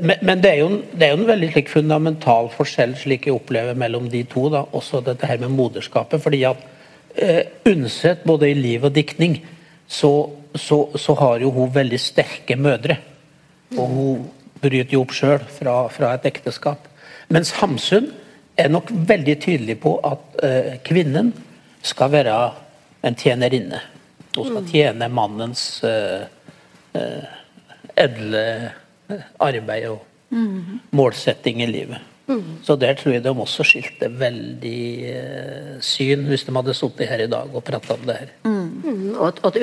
[0.00, 3.36] Men, men det, er jo, det, er jo, en veldig slik fundamental forskjell slik jeg
[3.36, 4.46] opplever mellom de to.
[4.52, 4.64] Da.
[4.76, 6.20] Også dette her med moderskapet.
[6.22, 6.60] fordi at
[7.16, 9.38] eh, Undset, både i liv og diktning,
[9.88, 10.12] så,
[10.54, 12.98] så, så, har jo hun veldig sterke mødre.
[13.78, 14.26] Og hun
[14.60, 16.84] bryter jo opp sjøl fra, fra, et ekteskap.
[17.32, 18.10] Mens Hamsun
[18.60, 21.32] er nok veldig tydelig på at eh, kvinnen
[21.84, 22.36] skal være
[23.04, 23.80] en tjenerinne.
[24.36, 26.24] Hun skal tjene mannens uh,
[27.96, 28.72] edle
[29.42, 30.02] arbeid og
[30.34, 30.80] mm.
[30.96, 32.10] målsetting i livet.
[32.24, 32.64] Mm.
[32.64, 34.80] Så der tror jeg de også skilte veldig
[35.12, 38.30] uh, syn, hvis de hadde sittet her i dag og prata om det her.
[38.48, 39.10] Mm.
[39.18, 39.58] Og at, at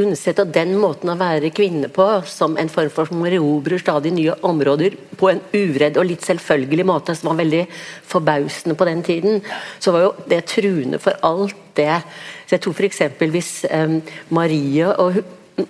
[0.00, 4.36] Undset den måten å være kvinne på, som en form for som erobrer stadig nye
[4.46, 7.64] områder på en uredd og litt selvfølgelig måte, som var veldig
[8.14, 9.42] forbausende på den tiden,
[9.82, 11.98] så var jo det truende for alt det.
[12.46, 13.02] Så jeg tror f.eks.
[13.34, 13.98] hvis um,
[14.38, 15.18] Marie og,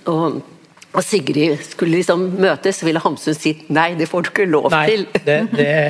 [0.05, 0.43] og
[0.95, 4.87] og Sigrid skulle liksom møtes, ville Hamsun si nei, det får du ikke lov nei,
[4.93, 5.07] til.
[5.27, 5.75] det, det...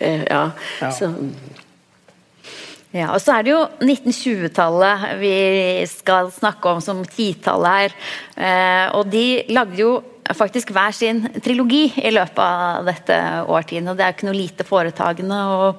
[0.00, 0.46] Eh, ja,
[0.80, 0.88] ja.
[0.96, 1.10] Så.
[2.90, 5.34] Ja, og så er det jo 1920-tallet vi
[5.90, 7.98] skal snakke om som titallet her.
[8.34, 9.90] Eh, og de lagde jo
[10.36, 13.16] faktisk hver sin trilogi i løpet av dette
[13.46, 13.86] årtiet.
[13.88, 15.72] Og det er ikke noe lite foretagende å,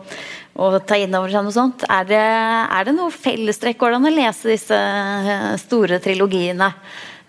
[0.59, 1.85] å ta inn over seg noe sånt.
[1.89, 3.79] Er det, er det noe fellestrekk?
[3.81, 4.81] Går det an å lese disse
[5.63, 6.71] store trilogiene?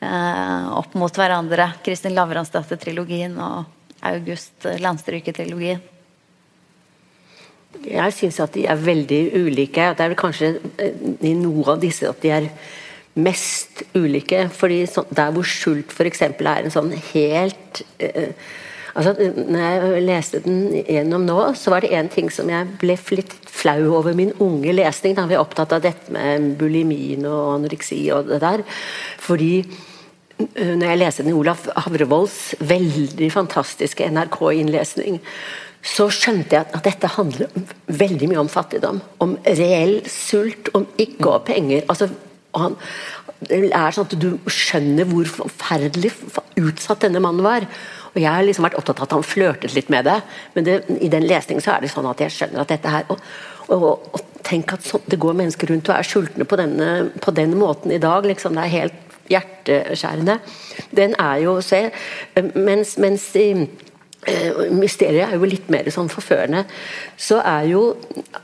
[0.03, 1.69] Eh, opp mot hverandre.
[1.87, 5.83] Kristin Lavransdatter-trilogien og August Landstryke-trilogien.
[7.87, 9.93] Jeg syns at de er veldig ulike.
[9.95, 12.49] Det er vel kanskje eh, i noe av disse at de er
[13.15, 14.49] mest ulike.
[14.49, 16.23] fordi Der hvor sult f.eks.
[16.23, 18.33] er en sånn helt eh,
[18.95, 22.99] altså når jeg leste den gjennom nå, så var det én ting som jeg ble
[23.17, 25.17] litt flau over min unge lesning.
[25.17, 28.65] Da vi er opptatt av dette med bulimin og anoreksi og det der.
[29.19, 29.65] Fordi
[30.55, 35.21] Eh, når jeg leste den Olaf Havrevolds veldig fantastiske NRK-innlesning,
[35.83, 37.51] så skjønte jeg at dette handler
[37.91, 39.01] veldig mye om fattigdom.
[39.23, 41.83] Om reell sult, om ikke å ha penger.
[41.91, 42.09] Altså,
[42.57, 42.77] han,
[43.49, 46.13] det er sånn at Du skjønner hvor forferdelig
[46.61, 47.67] utsatt denne mannen var.
[48.13, 50.19] Og Jeg har liksom vært opptatt av at han flørtet litt med det,
[50.55, 53.09] men det, i den lesningen så er det sånn at jeg skjønner at dette her
[53.09, 53.23] og,
[53.73, 56.91] og, og tenk at så, det går mennesker rundt og er sultne på, denne,
[57.25, 58.27] på den måten i dag.
[58.29, 60.39] liksom Det er helt hjerteskjærende,
[60.93, 61.87] den er jo se
[62.55, 63.47] Mens, mens i
[64.23, 66.63] mysteriet er jo litt mer sånn forførende.
[67.19, 67.81] Så er jo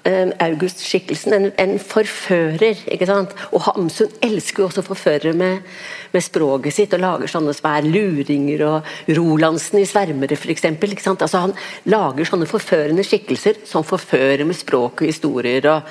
[0.03, 2.81] eh, August-skikkelsen en, en, forfører.
[2.91, 3.35] ikke sant?
[3.55, 5.63] Og Hamsun elsker jo også forførere med,
[6.11, 10.67] med, språket sitt og lager sånne er luringer og Rolandsen i 'Svermere' f.eks.
[10.67, 11.55] Altså, han
[11.87, 15.63] lager sånne forførende skikkelser som forfører med språk og historier.
[15.71, 15.83] og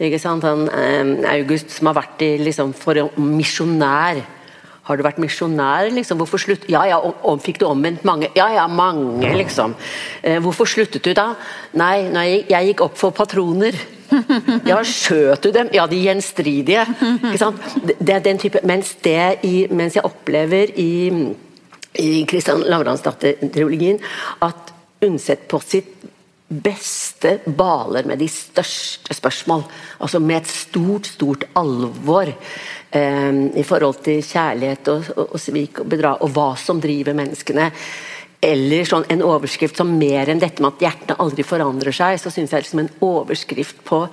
[0.00, 0.44] ikke sant?
[0.44, 4.24] Han, eh, August som har vært i liksom, for misjonær
[4.86, 6.20] har du vært misjonær, liksom?
[6.20, 6.68] Hvorfor slutt...
[6.70, 8.30] Ja, ja, om, fikk du omvendt mange?
[8.38, 9.74] Ja, ja, mange, liksom.
[10.22, 11.32] Eh, hvorfor sluttet du da?
[11.78, 13.78] Nei, nei, jeg gikk opp for patroner.
[14.70, 15.72] Ja, skjøt du dem?
[15.74, 16.84] Ja, de gjenstridige.
[17.18, 17.64] Ikke sant?
[17.82, 20.92] Det er den type Mens, det i, mens jeg opplever i,
[21.98, 23.98] i Kristian Lavransdatter-trilogien
[24.46, 24.72] at
[25.04, 26.06] Undset på sitt
[26.46, 29.64] beste baler med de største spørsmål.
[30.00, 32.30] Altså med et stort, stort alvor
[32.96, 37.70] i forhold til kjærlighet og, og, og svik og bedrag, og hva som driver menneskene.
[38.46, 42.32] Eller sånn en overskrift som mer enn dette med at hjertene aldri forandrer seg, så
[42.32, 44.04] syns jeg liksom en overskrift på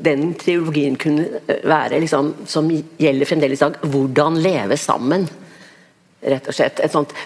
[0.00, 5.28] den triologien kunne være, liksom, som gjelder fremdeles i dag, 'Hvordan leve sammen'
[6.24, 6.80] rett og slett.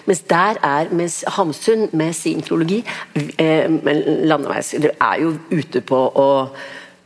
[0.05, 2.83] Mens der er, mens Hamsun med sin triologi
[3.39, 3.69] eh,
[4.27, 6.27] Landeveis er jo ute på å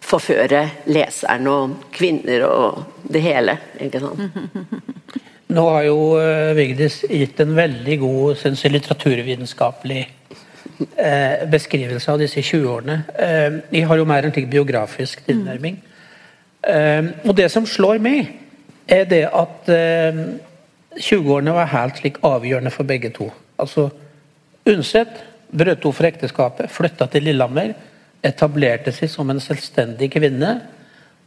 [0.04, 3.58] forføre leseren og kvinner og det hele.
[3.82, 4.20] ikke sant?
[5.54, 10.02] Nå har jo uh, Vigdis gitt en veldig god synes litteraturvitenskapelig
[10.98, 12.96] eh, beskrivelse av disse 20-årene.
[13.14, 15.82] Uh, jeg har jo mer en slik biografisk tilnærming.
[17.28, 18.30] og det som slår meg,
[18.88, 19.68] er det at
[20.96, 23.28] 20-årene var helt slik avgjørende for begge to.
[23.60, 23.90] Altså,
[24.64, 25.20] Undset
[25.52, 27.74] brøt opp fra ekteskapet, flytta til Lillehammer,
[28.24, 30.54] etablerte seg som en selvstendig kvinne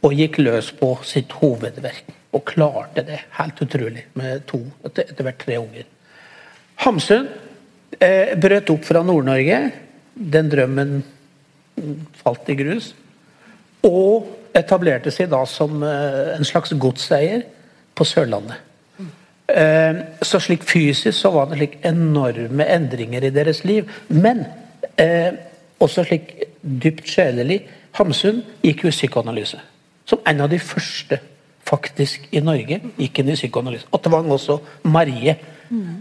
[0.05, 2.13] og gikk løs på sitt hovedverk.
[2.35, 5.85] Og klarte det helt utrolig med to, etter, hvert tre unger.
[6.83, 7.27] Hamsun
[7.99, 9.61] eh, brøt opp fra Nord-Norge.
[10.13, 10.99] Den drømmen
[12.21, 12.91] falt i grus.
[13.85, 17.45] Og etablerte seg da som eh, en slags godseier
[17.97, 18.63] på Sørlandet.
[19.47, 23.89] Eh, så slik fysisk så var det slik enorme endringer i deres liv.
[24.09, 24.43] Men
[24.99, 25.31] eh,
[25.79, 26.33] også slik
[26.83, 27.61] dypt sjelelig.
[27.97, 29.59] Hamsun gikk jo i psykoanalyse.
[30.07, 31.19] Som en av de første
[31.67, 33.89] faktisk i Norge gikk inn i psykoanalyse.
[33.91, 35.35] Og tvang også Marie
[35.69, 35.95] mm.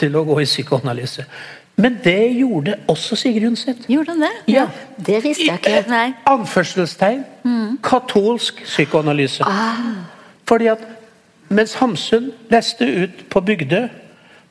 [0.00, 1.26] til å gå i psykoanalyse.
[1.78, 3.84] Men det gjorde også Sigrid Undset.
[3.88, 4.32] Gjorde han det?
[4.50, 4.66] Ja.
[5.06, 5.84] Det visste jeg ikke.
[5.90, 6.08] Nei.
[6.26, 7.22] Anførselstegn.
[7.44, 7.76] Mm.
[7.84, 9.46] Katolsk psykoanalyse.
[9.46, 9.78] Ah.
[10.48, 10.82] Fordi at
[11.48, 13.84] mens Hamsun leste ut på Bygdø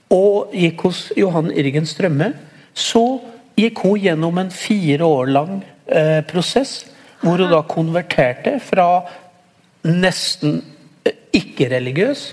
[0.09, 2.31] og gikk hos Johan Irgen Strømme,
[2.73, 3.19] så
[3.57, 5.53] gikk hun gjennom en fire år lang
[5.85, 6.85] eh, prosess
[7.23, 8.87] hvor hun da konverterte fra
[9.87, 10.59] nesten
[11.05, 12.27] eh, ikke-religiøs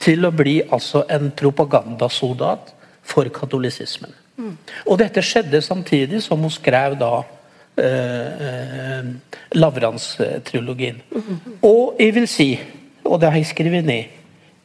[0.00, 2.72] til å bli altså en propagandasoldat
[3.10, 4.14] for katolisismen.
[4.40, 4.56] Mm.
[4.88, 7.12] Og dette skjedde samtidig som hun skrev da
[7.76, 9.10] eh, eh,
[9.60, 11.02] Lavrans-trilogien.
[11.12, 11.58] Mm.
[11.66, 12.50] Og jeg vil si
[13.10, 14.16] og det har jeg skrevet ned,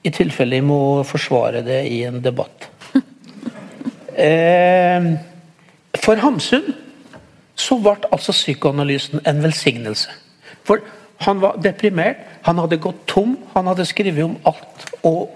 [0.05, 2.69] i tilfelle jeg må forsvare det i en debatt.
[4.15, 5.05] Eh,
[6.01, 6.73] for Hamsun
[7.55, 10.11] så ble altså psykoanalysen en velsignelse.
[10.67, 10.83] For
[11.23, 14.85] han var deprimert, han hadde gått tom, han hadde skrevet om alt.
[15.03, 15.31] og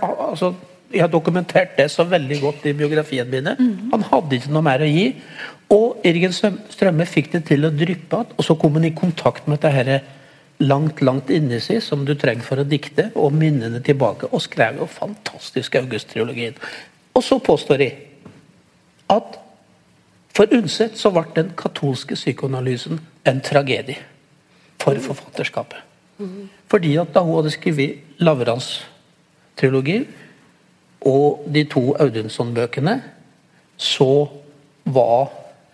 [0.00, 0.54] altså,
[0.92, 3.56] Jeg har dokumentert det så veldig godt i biografien mine.
[3.58, 3.90] Mm.
[3.92, 5.06] Han hadde ikke noe mer å gi.
[5.72, 9.46] Og Irgen Strømme fikk det til å dryppe igjen, og så kom han i kontakt
[9.48, 10.02] med dette
[10.60, 14.28] langt, langt inni seg, som du trenger for å dikte, og minnene tilbake.
[14.32, 16.58] Og skrev jo fantastisk August-triologien.
[17.16, 17.88] Og så påstår de
[19.12, 19.38] at
[20.32, 23.98] for Undset så ble den katolske psykoanalysen en tragedie
[24.82, 25.78] for forfatterskapet.
[26.70, 28.68] Fordi at da hun hadde skrevet Lavrans
[29.58, 29.98] trilogi
[31.08, 33.00] og de to Audunson-bøkene,
[33.76, 34.28] så
[34.84, 35.32] var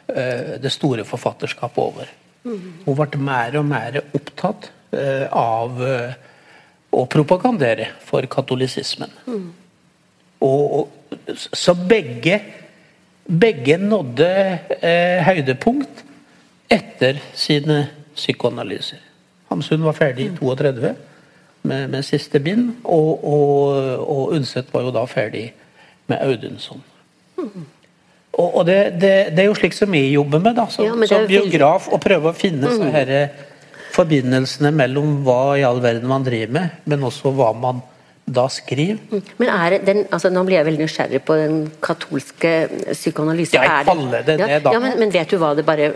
[0.09, 2.09] eh, det store forfatterskapet over.
[2.49, 6.13] Hun ble mer og mer opptatt Eh, av eh,
[6.97, 9.11] å propagandere for katolisismen.
[9.29, 9.43] Mm.
[10.47, 12.39] Og, og, så begge,
[13.29, 14.31] begge nådde
[14.81, 16.05] eh, høydepunkt
[16.73, 17.87] etter sine
[18.17, 19.01] psykoanalyser.
[19.49, 20.95] Hamsun var ferdig i 32
[21.63, 23.59] med, med siste bind, og, og,
[24.05, 25.51] og Undset var jo da ferdig
[26.09, 26.81] med Audunsson.
[27.39, 27.67] Mm.
[28.39, 31.09] Og, og det, det, det, er jo slik som jeg jobber med, da, som, ja,
[31.11, 32.77] som biograf, å prøve å finne mm.
[32.77, 33.23] så herre
[33.95, 37.81] forbindelsene mellom hva i all verden man driver med, men også hva man
[38.35, 39.01] da skriv.
[39.41, 42.53] Men er den, altså Nå blir jeg veldig nysgjerrig på den katolske
[42.93, 43.59] psykoanalysen.
[43.59, 44.75] Ja, jeg Er kaller det ja, det, da.
[44.75, 45.91] Ja, men, men vet du hva det bare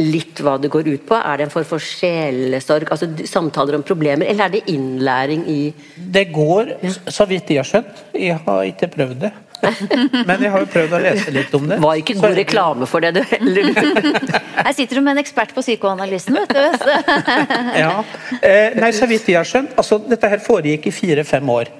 [0.00, 1.18] litt hva det går ut på?
[1.18, 5.60] Er det en form for sjelesorg, altså samtaler om problemer, eller er det innlæring i
[5.96, 6.76] Det går,
[7.12, 8.06] så vidt jeg har skjønt.
[8.16, 9.32] Jeg har ikke prøvd det.
[10.28, 11.78] Men jeg har jo prøvd å lese litt om det.
[11.82, 13.70] Var ikke Så- reklame for det, du heller.
[14.66, 16.78] Her sitter du med en ekspert på psykoanalysen, vet du.
[16.82, 16.96] Så.
[17.82, 17.92] Ja.
[18.40, 21.70] Eh, nei, så vidt jeg har skjønt altså, Dette her foregikk i fire-fem år.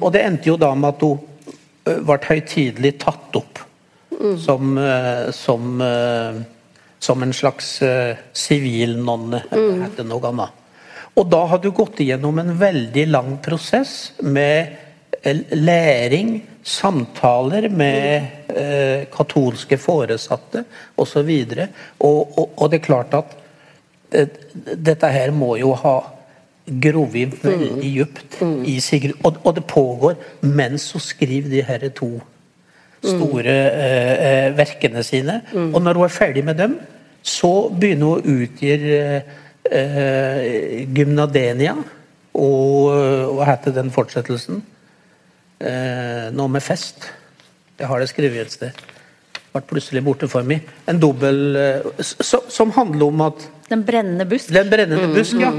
[0.00, 1.18] Og det endte jo da med at hun
[1.88, 3.62] eh, ble høytidelig tatt opp
[4.42, 6.40] som, eh, som, eh,
[7.00, 10.56] som en slags eh, sivilnonne, eller heter det noe annet.
[11.18, 14.86] Og da hadde hun gått igjennom en veldig lang prosess med eh,
[15.24, 18.22] læring, samtaler med
[18.56, 20.64] eh, katolske foresatte
[20.96, 21.30] osv.
[21.98, 23.36] Og, og, og det er klart at
[24.12, 24.28] eh,
[24.76, 25.98] dette her må jo ha
[26.80, 29.16] grovet veldig dypt i Sigrid.
[29.24, 32.20] Og, og det pågår mens hun skriver de her to
[33.00, 35.40] store eh, eh, verkene sine.
[35.54, 36.76] Og når hun er ferdig med dem,
[37.22, 39.22] så begynner hun å utgi eh,
[39.70, 41.76] eh, Gymnadenia.
[42.40, 42.92] Og
[43.36, 44.60] hva heter den fortsettelsen?
[45.60, 47.04] Eh, noe med fest.
[47.76, 48.84] Jeg har det skrevet et sted.
[49.50, 50.64] Ble plutselig borte for meg.
[50.88, 54.48] En dobbel eh, Som handler om at Den brennende busk.
[54.54, 55.52] den brennende busk, ja.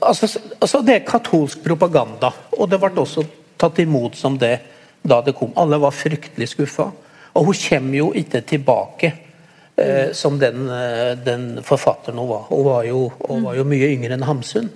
[0.00, 2.30] Altså, altså, det er katolsk propaganda.
[2.58, 3.24] Og det ble også
[3.58, 4.58] tatt imot som det
[5.02, 5.52] da det kom.
[5.56, 6.90] Alle var fryktelig skuffa.
[7.34, 9.12] Og hun kommer jo ikke tilbake
[9.76, 12.46] eh, som den, eh, den forfatteren hun var.
[12.48, 14.70] Hun var jo, hun var jo mye yngre enn Hamsun.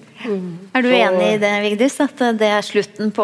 [0.75, 2.01] Er du enig i det, Vigdis?
[2.03, 3.23] At det er slutten på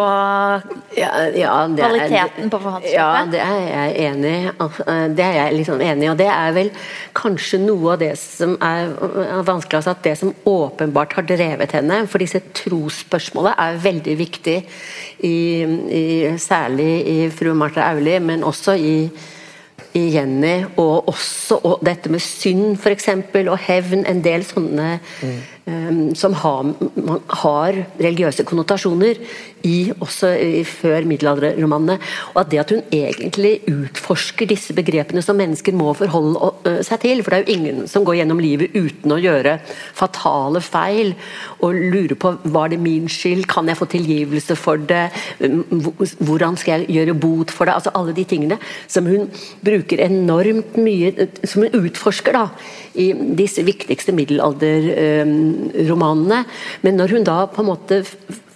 [0.94, 2.94] Ja, ja, det er- Kvaliteten på forfatterskapet?
[2.94, 4.50] Ja, det er jeg enig i.
[4.60, 4.84] Altså,
[5.16, 6.10] Det er jeg liksom enig i.
[6.10, 6.70] Og det er vel
[7.14, 9.74] kanskje noe av det som er er vanskelig.
[9.80, 14.64] Altså at det som åpenbart har drevet henne, for disse trosspørsmålene er veldig viktig,
[15.24, 19.10] i, i, særlig i fru Martha Auli, men også i
[19.94, 23.08] i Jenny, og også og dette med synd f.eks.,
[23.44, 25.36] og hevn, en del sånne um,
[26.14, 26.74] som har,
[27.40, 29.16] har religiøse konnotasjoner
[29.64, 31.96] i, også i, før middelalderromanene.
[32.34, 37.22] Og at det at hun egentlig utforsker disse begrepene som mennesker må forholde seg til.
[37.24, 39.56] For det er jo ingen som går gjennom livet uten å gjøre
[39.96, 41.14] fatale feil
[41.64, 45.06] og lurer på var det min skyld, kan jeg få tilgivelse for det,
[45.40, 47.78] hvordan skal jeg gjøre bot for det?
[47.78, 49.30] altså Alle de tingene som hun
[49.64, 52.48] bruker enormt mye Som hun utforsker da
[52.94, 56.44] i disse viktigste middelalderromanene.
[56.82, 57.96] Men når hun da på en måte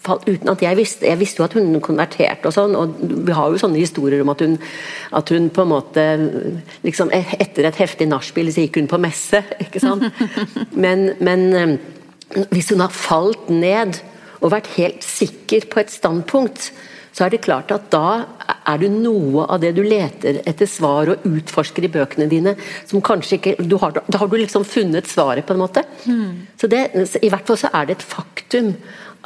[0.08, 2.88] uten at Jeg visste jeg visste jo at hun konverterte, og sånn, og
[3.26, 4.58] vi har jo sånne historier om at hun,
[5.12, 6.00] at hun på en måte
[6.86, 9.44] liksom Etter et heftig nachspiel så gikk hun på messe.
[9.64, 10.02] ikke sant?
[10.72, 11.76] Men, men eh,
[12.54, 14.00] hvis hun har falt ned
[14.40, 16.72] og vært helt sikker på et standpunkt,
[17.12, 18.26] så er det klart at da
[18.68, 22.54] er det noe av det du leter etter svar og utforsker i bøkene dine,
[22.86, 25.84] som kanskje ikke du har, Da har du liksom funnet svaret, på en måte.
[26.60, 26.84] Så det,
[27.22, 28.74] I hvert fall så er det et faktum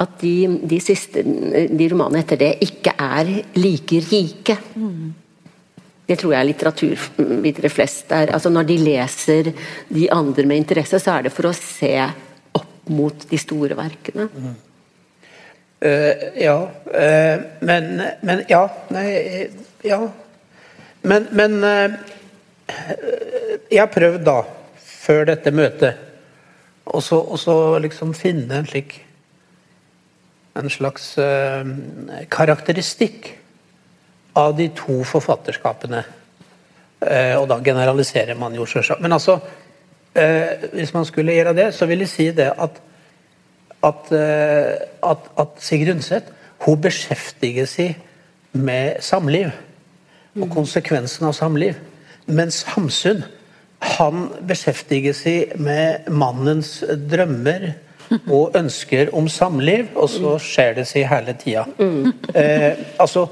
[0.01, 4.57] at de, de siste de romanene etter det ikke er like rike.
[6.03, 8.33] Det tror jeg litteraturvitere flest er.
[8.35, 9.53] Altså Når de leser
[9.89, 11.93] de andre med interesse, så er det for å se
[12.59, 14.27] opp mot de store verkene.
[14.27, 14.72] Eh,
[15.83, 18.69] ja, eh, men, men Ja.
[18.89, 19.49] Nei, eh,
[19.83, 19.99] ja.
[21.01, 21.91] Men, men eh,
[23.71, 24.43] Jeg har prøvd, da,
[24.79, 25.99] før dette møtet,
[26.85, 29.01] og så, og så liksom finne en slik
[30.55, 31.65] En slags uh,
[32.29, 33.31] karakteristikk
[34.37, 36.03] av de to forfatterskapene.
[37.01, 39.01] Uh, og da generaliserer man jo selvsagt.
[39.01, 39.39] Men altså,
[40.13, 42.77] uh, hvis man skulle gjøre det, så vil jeg si det at
[43.83, 46.31] at, eh, at, at Sigrid Undset
[46.63, 47.97] hun beskjeftiger seg
[48.53, 49.51] med samliv
[50.39, 51.77] og konsekvensen av samliv.
[52.25, 53.23] Mens Hamsun
[53.83, 56.77] han beskjeftiger seg med mannens
[57.11, 57.73] drømmer
[58.31, 61.67] og ønsker om samliv, og så skjer det seg hele tida.
[62.33, 63.27] Eh, altså,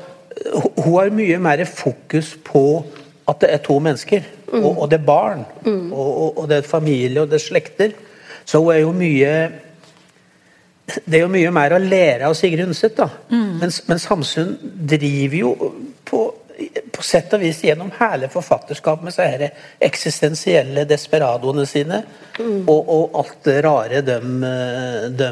[0.77, 2.83] hun har mye mer fokus på
[3.29, 6.67] at det er to mennesker, og, og det er barn, og, og, og det er
[6.67, 7.95] familie, og det er slekter.
[8.45, 9.31] Så hun er jo mye
[11.05, 12.95] det er jo mye mer å lære av Sigrid Undset.
[12.97, 13.09] da.
[13.61, 15.51] Mens, mens Hamsun driver jo
[16.07, 16.23] på,
[16.91, 19.51] på sett og vis gjennom hele forfatterskapet med disse
[19.89, 22.01] eksistensielle desperadoene sine.
[22.41, 24.17] Og, og alt det rare de,
[25.21, 25.31] de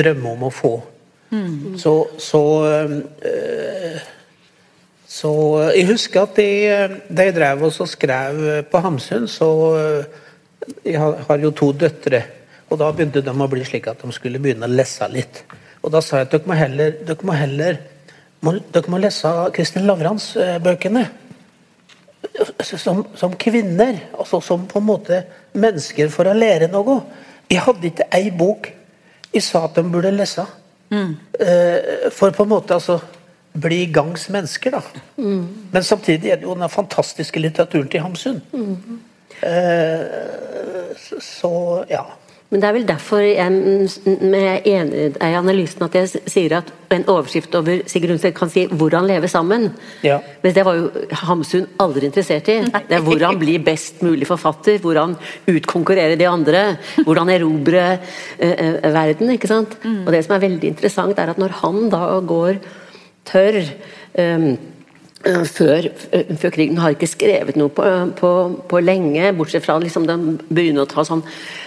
[0.00, 0.76] drømmer om å få.
[1.76, 1.92] Så,
[2.24, 3.98] så øh,
[5.08, 5.30] så
[5.72, 6.48] jeg husker at de,
[7.08, 10.24] de drev og skrev på Hamsun, så øh,
[10.84, 12.22] Jeg har, har jo to døtre,
[12.68, 15.44] og da begynte de å bli slik at de skulle begynne å lese litt.
[15.82, 17.78] Og da sa jeg at dere må heller, dere må, heller
[18.44, 21.06] må, dere må lese Kristin Lavrans-bøkene.
[22.62, 25.22] Som, som, kvinner, altså som på en måte
[25.58, 27.00] mennesker for å lære noe.
[27.48, 28.68] Jeg hadde ikke ei bok
[29.32, 30.44] jeg sa at de burde lese.
[30.90, 31.14] Mm.
[31.40, 32.98] Uh, for på en måte altså
[33.58, 35.02] bli gangs mennesker, da.
[35.16, 35.68] Mm.
[35.72, 38.40] Men samtidig er det jo den fantastiske litteraturen til Hamsun.
[38.52, 39.00] Mm.
[39.42, 41.52] Uh, så
[41.90, 42.04] ja.
[42.48, 44.92] Men det er vel derfor jeg er
[45.28, 49.28] i analysen at jeg sier at en overskrift over Sigurd Undset kan si 'hvordan leve
[49.28, 49.68] sammen'.
[50.02, 50.18] Ja.
[50.42, 52.60] Men det var jo Hamsun aldri interessert i.
[52.64, 57.98] Det er hvordan bli best mulig forfatter, hvordan utkonkurrere de andre, hvordan erobre
[58.40, 59.30] uh, verden.
[59.30, 59.76] ikke sant?
[59.84, 60.06] Mm.
[60.06, 62.54] Og det som er veldig interessant, er at når han da går
[63.26, 63.60] tørr
[64.18, 64.58] um,
[65.26, 68.30] før, eh, før, krigen har ikke skrevet noe på, på,
[68.70, 71.24] på lenge, bortsett fra liksom den begynner å ta sånn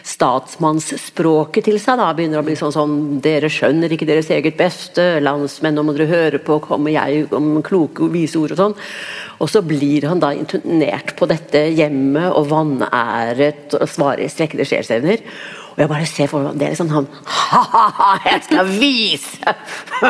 [0.08, 2.00] statsmannsspråket til seg.
[2.00, 5.96] da, Begynner å bli sånn sånn Dere skjønner ikke deres eget beste, landsmenn, nå må
[5.98, 8.78] dere høre på, kommer jeg om kloke vise ord og sånn.
[9.44, 15.26] Og så blir han da intonert på dette hjemmet og vanæret og svarer strekkede sjelsevner.
[15.72, 19.54] Og jeg bare ser for meg Det er liksom han Ha-ha-ha, jeg skal vise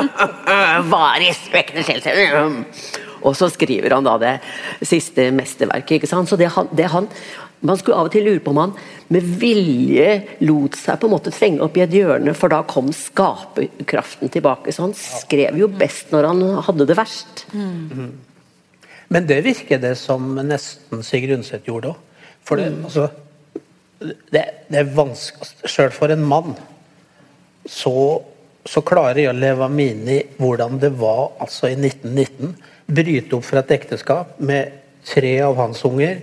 [0.94, 3.10] Varis strekkede sjelsevner!
[3.28, 4.36] Og så skriver han da det
[4.88, 6.00] siste mesterverket.
[6.00, 6.30] ikke sant?
[6.30, 7.10] Så det han, det han
[7.62, 8.72] man skulle av og til lure på om han
[9.14, 10.08] med vilje
[10.48, 14.74] lot seg på en måte trenge opp i et hjørne, for da kom skaperkraften tilbake.
[14.74, 17.46] Så han skrev jo best når han hadde det verst.
[17.54, 18.16] Mm.
[19.14, 22.26] Men det virker det som nesten Sigrid Undset gjorde òg.
[22.42, 22.86] For det, mm.
[22.88, 23.10] altså,
[24.34, 26.56] det, det er vanskelig Sjøl for en mann
[27.70, 27.94] så,
[28.66, 32.56] så klarer jeg å leve meg inn i hvordan det var altså i 1919
[32.96, 34.78] bryte opp fra et ekteskap med
[35.08, 36.22] tre av hans unger,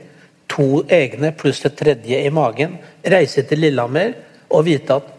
[0.49, 4.15] to egne pluss et tredje i magen, reise til Lillehammer
[4.49, 5.15] og vite at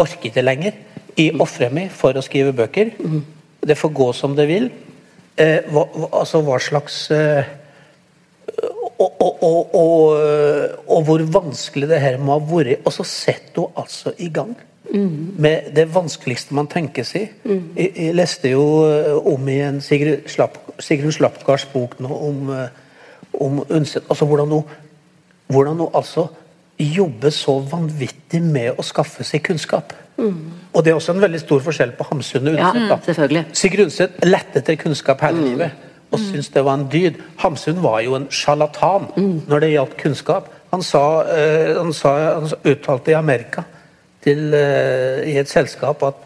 [0.00, 0.78] orker ikke lenger.
[1.20, 2.90] I ofrer meg for å skrive bøker.
[3.64, 4.70] Det får gå som det vil.
[5.38, 7.46] Eh, hva, altså hva slags eh,
[8.98, 10.12] og, og, og,
[10.86, 12.82] og, hvor vanskelig det her må ha vært.
[12.86, 14.54] Og så setter hun altså i gang.
[14.92, 15.34] Mm.
[15.38, 17.32] Med det vanskeligste man tenker seg.
[17.44, 17.60] Mm.
[17.76, 22.68] Jeg, jeg, leste jo eh, om i en Sigrun Slapp, Slappgards bok nå om, eh,
[23.40, 24.04] om Undset.
[24.08, 24.74] Altså hvordan hun,
[25.46, 26.28] hvordan hun altså
[26.78, 29.94] jobber så vanvittig med å skaffe seg kunnskap.
[30.18, 30.52] Mm.
[30.74, 33.32] Og det er også en veldig stor forskjell på Hamsun og Undset.
[33.32, 35.50] Ja, Sigurd Undset lette etter kunnskap hele mm.
[35.50, 36.26] livet og mm.
[36.30, 37.20] syntes det var en dyd.
[37.42, 39.36] Hamsun var jo en sjarlatan mm.
[39.50, 40.50] når det gjaldt kunnskap.
[40.70, 43.64] Han, sa, uh, han, sa, han uttalte i Amerika
[44.24, 46.22] til, uh, i et selskap at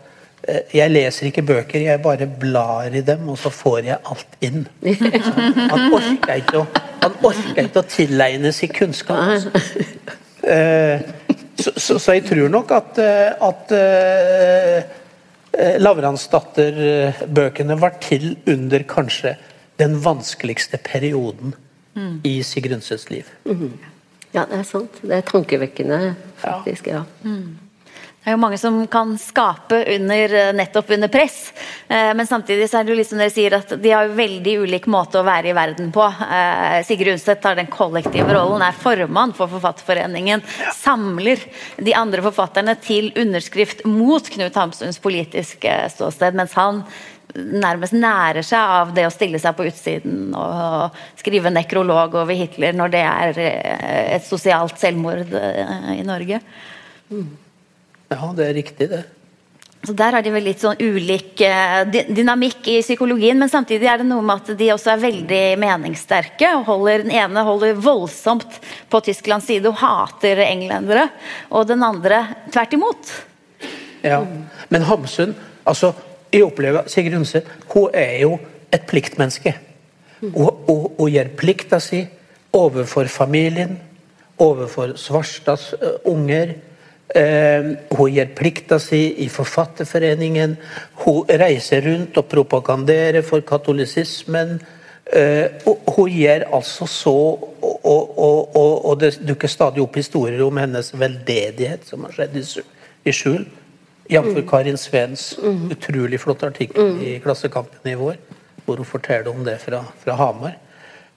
[0.49, 4.39] uh, jeg leser ikke bøker, jeg bare blar i dem, og så får jeg alt
[4.45, 4.67] inn.
[5.73, 6.65] han orker ikke å,
[7.03, 9.19] han orker ikke å tilegne seg kunnskap.
[10.47, 10.97] Uh,
[11.59, 13.01] så, så, så, jeg tror nok at,
[13.43, 13.73] at
[15.83, 19.35] Lavransdatter-bøkene var til under kanskje
[19.83, 21.57] den vanskeligste perioden
[21.99, 22.21] mm.
[22.31, 23.27] i Sigrid liv.
[23.43, 23.75] Mm.
[24.37, 25.01] Ja, det er sant.
[25.03, 26.87] Det er tankevekkende, faktisk.
[26.87, 27.03] ja.
[27.03, 27.03] ja.
[27.27, 27.68] Mm.
[28.29, 31.53] Det er jo mange som kan skape under, eh, nettopp under press.
[31.89, 34.85] Eh, men samtidig så er det jo liksom dere sier at de har veldig ulik
[34.85, 36.05] måte å være i verden på.
[36.05, 40.43] Eh, Sigrid Undset tar den kollektive rollen, er formann for Forfatterforeningen.
[40.77, 41.41] Samler
[41.79, 46.85] de andre forfatterne til underskrift mot Knut Hamsuns politiske ståsted, mens han
[47.33, 52.77] nærmest nærer seg av det å stille seg på utsiden og skrive nekrolog over Hitler
[52.77, 53.45] når det er
[54.19, 56.45] et sosialt selvmord i Norge.
[57.09, 57.48] Mm.
[58.09, 59.05] Ja, det er riktig, det.
[59.87, 64.01] Så Der har de vel litt sånn ulik eh, dynamikk i psykologien, men samtidig er
[64.01, 66.51] det noe med at de også er veldig meningssterke.
[66.59, 68.59] og holder, Den ene holder voldsomt
[68.91, 71.09] på Tysklands side og hater englendere,
[71.51, 73.15] og den andre tvert imot.
[74.03, 74.25] Ja,
[74.69, 75.35] Men Hamsun
[75.65, 75.95] altså,
[76.33, 78.39] Jeg opplever Sigrid Undset hun er jo
[78.71, 79.55] et pliktmenneske.
[80.21, 82.03] Hun gjør plikta si
[82.53, 83.79] overfor familien,
[84.39, 86.68] overfor Svarstads uh, unger Eh,
[87.09, 90.57] hun gjør plikta si i Forfatterforeningen.
[91.05, 94.59] Hun reiser rundt og propaganderer for katolisismen.
[95.13, 95.47] Eh,
[95.97, 97.15] hun gjør altså så
[97.63, 102.37] og, og, og, og, det dukker stadig opp historier om hennes veldedighet som har skjedd
[102.37, 103.47] i skjul.
[104.09, 104.29] Jf.
[104.29, 104.43] Mm.
[104.49, 105.71] Karin Sveens mm.
[105.73, 107.01] utrolig flott artikkel mm.
[107.05, 108.17] i Klassekampen i vår,
[108.65, 110.59] hvor hun forteller om det fra, fra Hamar.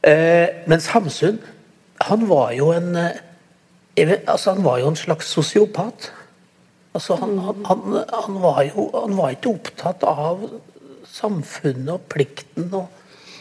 [0.08, 1.39] Eh, mens Hamsun,
[2.02, 3.20] han var jo en vet,
[4.10, 6.12] altså, han var jo en slags sosiopat.
[6.93, 10.43] Altså, han, han, han, var jo han var ikke opptatt av
[11.12, 12.72] samfunnet og plikten.
[12.74, 12.89] og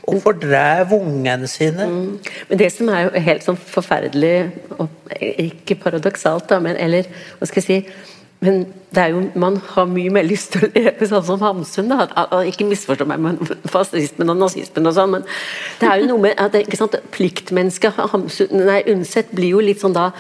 [0.09, 1.87] og fordrev ungene sine.
[1.87, 2.19] Mm.
[2.49, 4.51] Men det som er jo helt sånn forferdelig,
[4.81, 7.09] og ikke paradoksalt, da, men eller
[7.39, 8.09] hva skal jeg si
[8.41, 8.63] men
[8.95, 11.91] det er jo, man har mye mer lyst til å leve sånn som Hamsun.
[11.93, 12.07] da,
[12.49, 15.27] Ikke misforstå meg med fascismen og nazismen og sånn, men
[15.81, 20.11] det er jo noe med at ikke sant, pliktmennesket Undset blir jo litt sånn da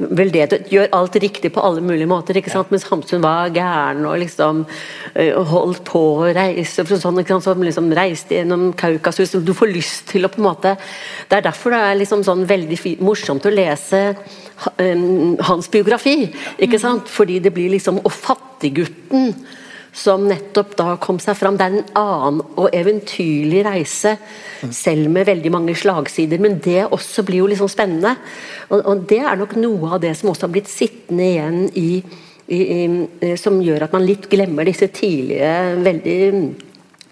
[0.00, 2.36] veldedighet, gjør alt riktig på alle mulige måter.
[2.36, 2.70] ikke sant?
[2.72, 7.48] Mens Hamsun var gæren og liksom uh, holdt på å reise sånn, ikke sant?
[7.48, 9.36] Som liksom reiste gjennom Kaukasus.
[9.44, 10.76] Du får lyst til å på en måte
[11.28, 14.02] Det er derfor det er liksom sånn veldig morsomt å lese
[14.78, 16.30] um, hans biografi.
[16.58, 16.84] ikke mm.
[16.84, 17.10] sant?
[17.10, 19.34] Fordi det blir liksom Og fattiggutten
[19.92, 21.58] som nettopp da kom seg fram.
[21.58, 24.16] Det er en annen og eventyrlig reise,
[24.74, 26.40] selv med veldig mange slagsider.
[26.42, 28.14] Men det også blir jo liksom spennende.
[28.70, 31.90] Og, og det er nok noe av det som også har blitt sittende igjen i,
[32.50, 36.18] i, i Som gjør at man litt glemmer disse tidlige, veldig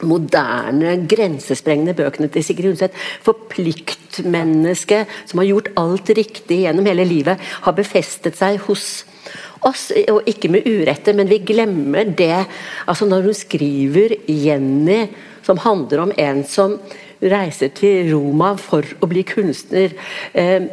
[0.07, 2.95] moderne, grensesprengende bøkene til Sigrid Undset.
[3.25, 9.03] For pliktmennesket som har gjort alt riktig gjennom hele livet, har befestet seg hos
[9.67, 12.47] oss, og ikke med urette, men vi glemmer det.
[12.87, 15.09] Altså Når hun skriver 'Jenny',
[15.43, 16.79] som handler om en som
[17.23, 19.95] reiser til Roma for å bli kunstner,
[20.35, 20.69] eh,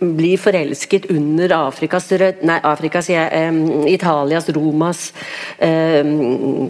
[0.00, 2.10] blir forelsket under Afrikas,
[2.42, 3.52] nei, Afrikas eh,
[3.92, 5.12] Italias, Romas
[5.58, 6.02] eh,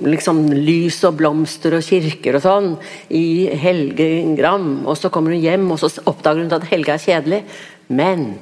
[0.05, 2.71] liksom lys og blomster og kirker og sånn,
[3.11, 4.85] i Helge Gram.
[4.87, 7.43] Og så kommer hun hjem, og så oppdager hun at Helge er kjedelig.
[7.89, 8.35] Men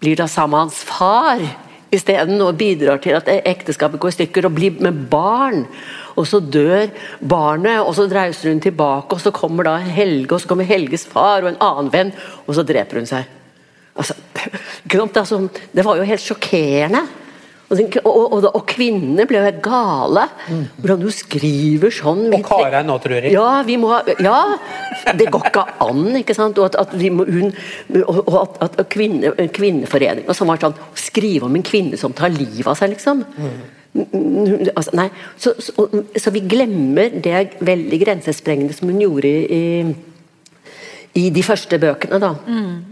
[0.00, 4.46] blir da sammen med hans far isteden og bidrar til at ekteskapet går i stykker
[4.46, 5.64] og blir med barn.
[6.18, 10.42] Og så dør barnet, og så reiser hun tilbake, og så kommer da Helge, og
[10.42, 12.12] så kommer Helges far og en annen venn,
[12.46, 13.28] og så dreper hun seg.
[13.96, 14.14] Altså,
[15.74, 17.04] det var jo helt sjokkerende.
[17.70, 20.24] Og, og, og, og kvinnene ble jo helt gale.
[20.80, 22.24] Hvordan du skriver sånn.
[22.34, 23.34] Og Kara nå, tror jeg.
[23.36, 24.40] Ja, vi må, ja,
[25.14, 26.02] det går ikke an.
[26.18, 26.58] ikke sant?
[26.58, 27.54] Og at, at vi må, hun,
[28.02, 32.66] og at, at kvinne, Kvinneforeninga som var sånn Skrive om en kvinne som tar livet
[32.66, 33.22] av seg, liksom.
[33.38, 33.60] Mm.
[34.74, 35.08] Altså, nei,
[35.38, 39.64] så, så, så, vi glemmer det veldig grensesprengende som hun gjorde i,
[41.18, 42.20] i de første bøkene.
[42.22, 42.34] da.
[42.46, 42.89] Mm.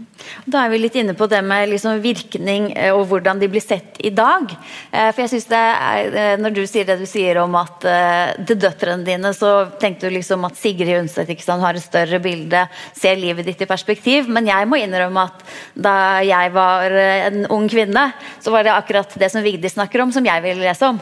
[0.49, 3.63] Da er vi litt inne på det med liksom virkning eh, og hvordan de blir
[3.63, 4.49] sett i dag.
[4.91, 7.77] Eh, for jeg synes det er, eh, Når du sier det du sier om at
[7.79, 12.61] til døtrene dine, så tenkte du liksom at Sigrid Undset har et større bilde,
[12.95, 14.27] ser livet ditt i perspektiv.
[14.29, 15.43] Men jeg må innrømme at
[15.75, 18.05] da jeg var en ung kvinne,
[18.43, 20.99] så var det akkurat det som Vigdis snakker om, som jeg ville lese om.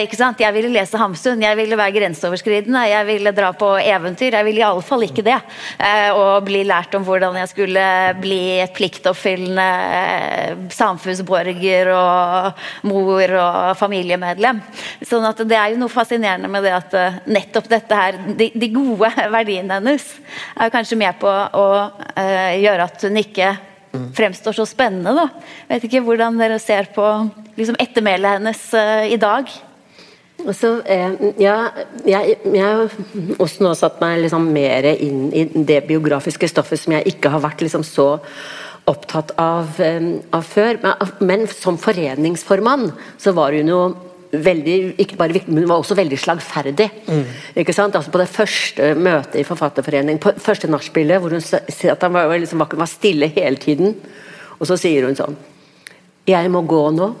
[0.00, 0.40] Ikke sant?
[0.40, 4.38] Jeg ville lese Hamsun, jeg ville være grenseoverskridende, jeg ville dra på eventyr.
[4.38, 5.38] Jeg ville iallfall ikke det.
[6.16, 7.86] Og bli lært om hvordan jeg skulle
[8.20, 9.66] bli et pliktoppfyllende
[9.96, 14.60] eh, samfunnsborger og mor og familiemedlem.
[15.06, 18.50] Sånn at det er jo noe fascinerende med det at eh, nettopp dette her, de,
[18.54, 20.06] de gode verdiene hennes,
[20.56, 23.54] er kanskje med på å uh, gjøre at hun ikke
[24.16, 25.14] fremstår så spennende.
[25.16, 25.26] da.
[25.70, 27.06] Vet ikke hvordan dere ser på
[27.56, 29.50] liksom, ettermælet hennes uh, i dag.
[30.56, 31.12] Så, eh,
[31.42, 31.56] ja,
[32.08, 32.88] jeg, jeg har
[33.38, 37.42] også nå satt meg liksom mer inn i det biografiske stoffet som jeg ikke har
[37.44, 38.14] vært liksom så
[38.90, 40.00] opptatt av, eh,
[40.32, 40.80] av før.
[40.82, 43.82] Men, men, som foreningsformann så var hun jo
[44.30, 46.88] veldig ikke bare viktig, men hun var også veldig slagferdig.
[47.10, 47.24] Mm.
[47.62, 47.96] ikke sant?
[47.98, 52.14] Altså På det første møtet i Forfatterforeningen, på første nachspielet, hvor hun sier at han
[52.14, 53.96] var, liksom, var stille hele tiden,
[54.60, 55.38] og så sier hun sånn
[56.28, 57.14] Jeg må gå nå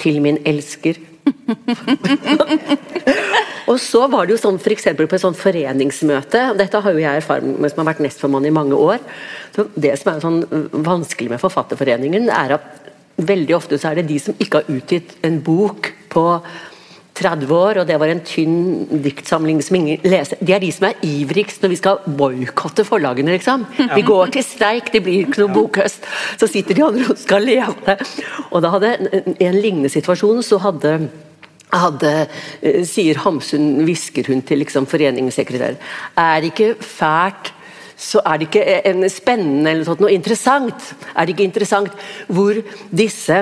[0.00, 0.96] til min elsker
[3.70, 4.88] og så var det jo sånn f.eks.
[4.96, 8.54] på et sånt foreningsmøte, dette har jo jeg erfaring med som har vært nestformann i
[8.54, 9.02] mange år.
[9.54, 10.42] Så det som er sånn
[10.84, 15.18] vanskelig med Forfatterforeningen, er at veldig ofte så er det de som ikke har utgitt
[15.26, 16.24] en bok på
[17.14, 20.40] 30 år, og det var en tynn diktsamling som ingen leser.
[20.42, 23.66] De er de som er ivrigst når vi skal boikotte forlagene, liksom.
[23.94, 26.08] Vi går til streik, det blir ikke noe bokhøst.
[26.40, 27.96] Så sitter de andre og skal leve.
[28.50, 28.96] Og da hadde,
[29.36, 30.96] i en lignende situasjon, så hadde
[31.82, 32.14] hadde,
[32.62, 35.76] eh, sier Hamsun, hvisker hun til liksom, foreningssekretæren,
[36.16, 37.52] er det ikke fælt
[37.96, 40.94] så er det ikke en spennende eller noe interessant.
[41.14, 41.92] Er det ikke interessant
[42.26, 42.58] hvor
[42.90, 43.36] disse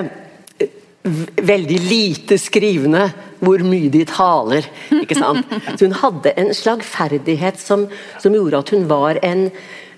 [0.61, 0.75] eh,
[1.41, 3.07] veldig lite skrivende
[3.43, 4.67] hvor mye de taler.
[5.01, 5.49] ikke sant?
[5.75, 7.87] Så Hun hadde en slagferdighet som,
[8.21, 9.49] som gjorde at hun var en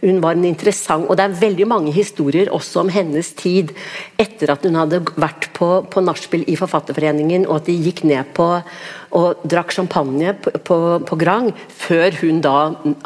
[0.05, 3.73] hun var en interessant Og det er veldig mange historier også om hennes tid
[4.21, 8.31] etter at hun hadde vært på, på nachspiel i Forfatterforeningen, og at de gikk ned
[8.35, 8.47] på
[9.15, 10.77] og drakk champagne på, på,
[11.07, 12.55] på, Grang, før hun da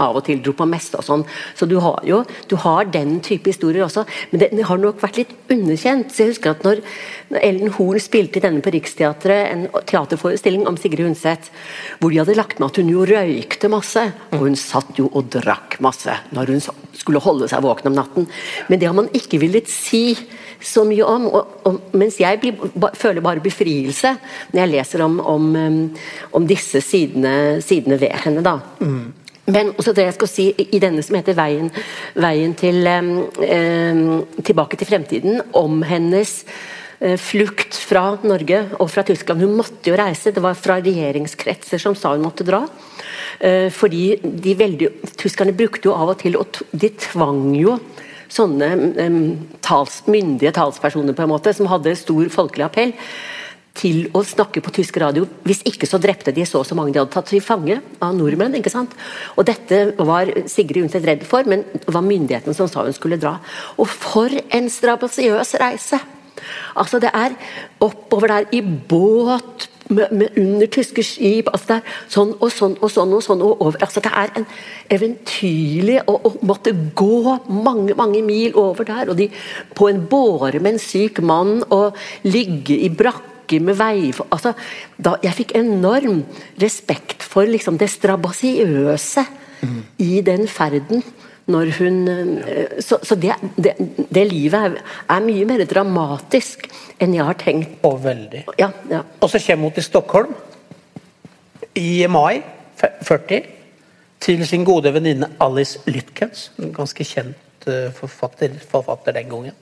[0.01, 1.25] av og til dro på messe og sånn.
[1.57, 5.21] Så du har jo du har den type historier også, men det har nok vært
[5.21, 6.09] litt underkjent.
[6.13, 6.81] Så jeg husker at når,
[7.29, 11.51] når Ellen Horn spilte i denne på Riksteatret, en teaterforestilling om Sigrid Undset,
[11.99, 15.29] hvor de hadde lagt med at hun jo røykte masse, og hun satt jo og
[15.37, 16.63] drakk masse når hun
[16.97, 18.27] skulle holde seg våken om natten.
[18.67, 20.17] Men det har man ikke villet si
[20.61, 21.27] så mye om.
[21.29, 24.15] Og, og, mens jeg blir, ba, føler bare befrielse
[24.51, 25.47] når jeg leser om, om,
[26.35, 28.43] om disse sidene, sidene, ved henne.
[28.45, 28.59] da.
[28.79, 29.13] Mm.
[29.49, 31.71] Men også det jeg skal si i denne som heter 'Veien,
[32.15, 34.03] veien til, eh,
[34.45, 36.43] tilbake til fremtiden', om hennes
[36.99, 39.39] flukt fra Norge og fra Tyskland.
[39.45, 42.65] Hun måtte jo reise, det var fra regjeringskretser som sa hun måtte dra.
[43.39, 47.77] Eh, fordi de veldig, Tyskerne brukte jo av og til, og de tvang jo
[48.29, 48.69] sånne
[49.65, 52.93] tals, myndige talspersoner på en måte, som hadde stor folkelig appell,
[53.79, 55.23] til å snakke på tysk radio.
[55.47, 58.13] Hvis ikke så drepte de så og så mange de hadde tatt til fange av
[58.17, 58.57] nordmenn.
[58.59, 58.91] ikke sant?
[59.39, 63.21] Og Dette var Sigrid Undset redd for, men det var myndighetene som sa hun skulle
[63.21, 63.37] dra.
[63.79, 66.18] Og for en strabasiøs reise!
[66.75, 67.35] Altså Det er
[67.79, 72.75] oppover der i båt, med, med under tyske skip altså det er Sånn og sånn
[72.77, 73.81] og sånn og sånn og over.
[73.81, 74.45] altså Det er en
[74.93, 79.09] eventyrlig å, å måtte gå mange mange mil over der.
[79.09, 79.29] og de
[79.75, 84.11] På en båre med en syk mann og ligge i brakke med vei...
[84.29, 84.53] Altså,
[84.97, 86.21] da, jeg fikk enorm
[86.61, 89.25] respekt for liksom, det strabasiøse
[89.63, 89.79] mm.
[90.05, 91.01] i den ferden
[91.49, 93.73] når hun eh, Så, så det, det,
[94.13, 94.77] det, livet er,
[95.09, 96.67] er, mye mer dramatisk
[97.01, 97.79] enn jeg har tenkt.
[97.87, 98.45] Og veldig.
[98.59, 99.03] Ja, ja.
[99.19, 100.35] Og så kommer hun til Stockholm
[101.79, 102.41] i mai
[102.79, 103.45] 40
[104.19, 109.55] til sin gode venninne Alice Lytkens, en ganske kjent eh, forfatter, forfatter den gangen.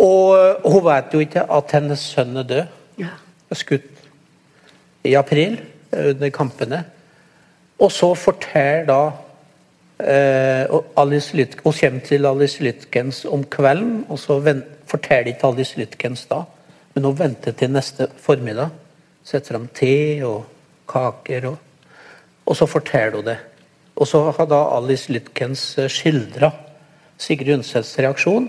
[0.00, 2.76] Og eh, hun vet jo ikke at hennes sønn er død.
[3.00, 3.16] Ja.
[3.56, 3.88] Skutt
[5.04, 5.56] i april
[5.90, 6.84] under kampene.
[7.80, 9.00] Og så forteller da
[10.70, 14.38] og Alice Lyt hun kommer til Alice Lytkens om kvelden, og så
[14.86, 16.42] forteller ikke Alice Lytkens da,
[16.94, 18.70] men hun venter til neste formiddag.
[19.24, 20.44] Setter fram te og
[20.88, 21.56] kaker, og,
[22.46, 23.38] og så forteller hun det.
[24.00, 26.50] Og så har da Alice Lytkens eh, skildra
[27.20, 28.48] Sigrid Undsets reaksjon,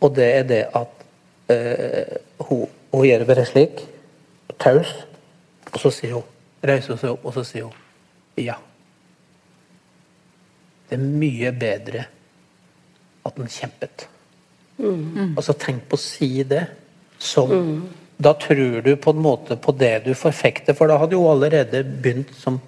[0.00, 1.02] og det er det at
[1.50, 2.14] eh,
[2.46, 3.82] hun, hun, gjør bare slik,
[4.62, 4.92] taus,
[5.72, 6.28] og så sier hun,
[6.62, 7.74] reiser hun seg opp, og så sier hun
[8.38, 8.54] ja.
[10.88, 12.06] Det er mye bedre
[13.24, 14.06] at den kjempet.
[14.78, 15.34] Mm.
[15.36, 16.66] Altså, tenk på å si det
[17.22, 17.84] som mm.
[18.24, 21.80] Da tror du på en måte på det du forfekter, for da hadde jo allerede
[21.82, 22.60] begynt som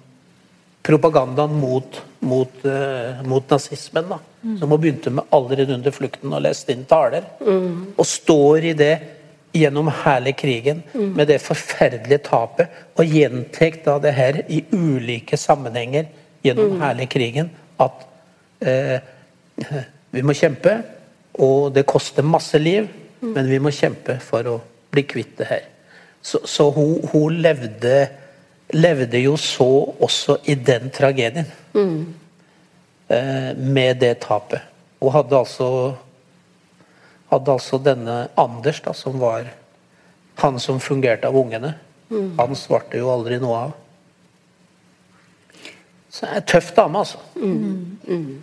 [0.83, 4.09] propagandaen mot, mot, uh, mot nazismen.
[4.09, 4.57] da, mm.
[4.59, 7.25] Som hun begynte med allerede under flukten og leste inn taler.
[7.39, 7.93] Mm.
[7.95, 8.93] Og står i det
[9.55, 11.13] gjennom hele krigen mm.
[11.15, 16.11] med det forferdelige tapet, og gjentar da det her i ulike sammenhenger
[16.43, 16.83] gjennom mm.
[16.83, 17.51] hele krigen.
[17.83, 18.07] At
[18.59, 18.99] Eh,
[20.11, 20.79] vi må kjempe,
[21.37, 22.87] og det koster masse liv,
[23.21, 23.33] mm.
[23.35, 24.55] men vi må kjempe for å
[24.93, 25.67] bli kvitt det her.
[26.21, 28.07] Så, så hun, hun levde,
[28.73, 29.69] levde, jo så
[30.03, 31.47] også i den tragedien.
[31.77, 32.01] Mm.
[33.13, 34.65] Eh, med det tapet.
[34.99, 35.69] Hun hadde altså
[37.27, 39.49] hadde altså denne Anders, da, som var
[40.39, 41.73] han som fungerte av ungene.
[42.09, 42.37] Mm.
[42.39, 43.75] Han svarte jo aldri noe av.
[46.17, 47.19] Så er en tøff dame, altså.
[47.37, 47.97] Mm.
[48.07, 48.37] Mm.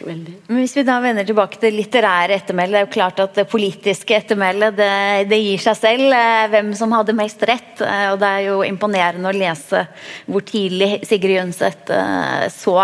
[0.00, 0.34] Veldig.
[0.48, 3.46] Men Hvis vi da vender tilbake til litterære ettermæle, det er jo klart at det
[3.50, 4.92] politiske ettermælet det,
[5.30, 7.82] det, gir seg selv eh, hvem som hadde mest rett.
[7.84, 9.84] Eh, og Det er jo imponerende å lese
[10.26, 12.78] hvor tidlig Sigrid Undset eh, så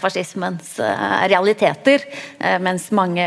[0.00, 0.76] fascismens
[1.28, 2.04] realiteter,
[2.62, 3.26] mens mange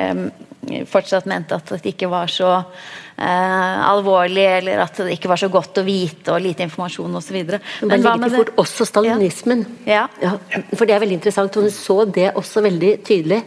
[0.90, 5.50] fortsatt mente at det ikke var så eh, alvorlig, eller at det ikke var så
[5.54, 7.38] godt å vite, og lite informasjon osv.
[7.38, 9.66] Men det ligger fort også stalinismen.
[9.88, 10.08] Ja.
[10.24, 10.36] Ja.
[10.74, 11.56] For det er veldig interessant.
[11.56, 13.44] Hun så det også veldig tydelig.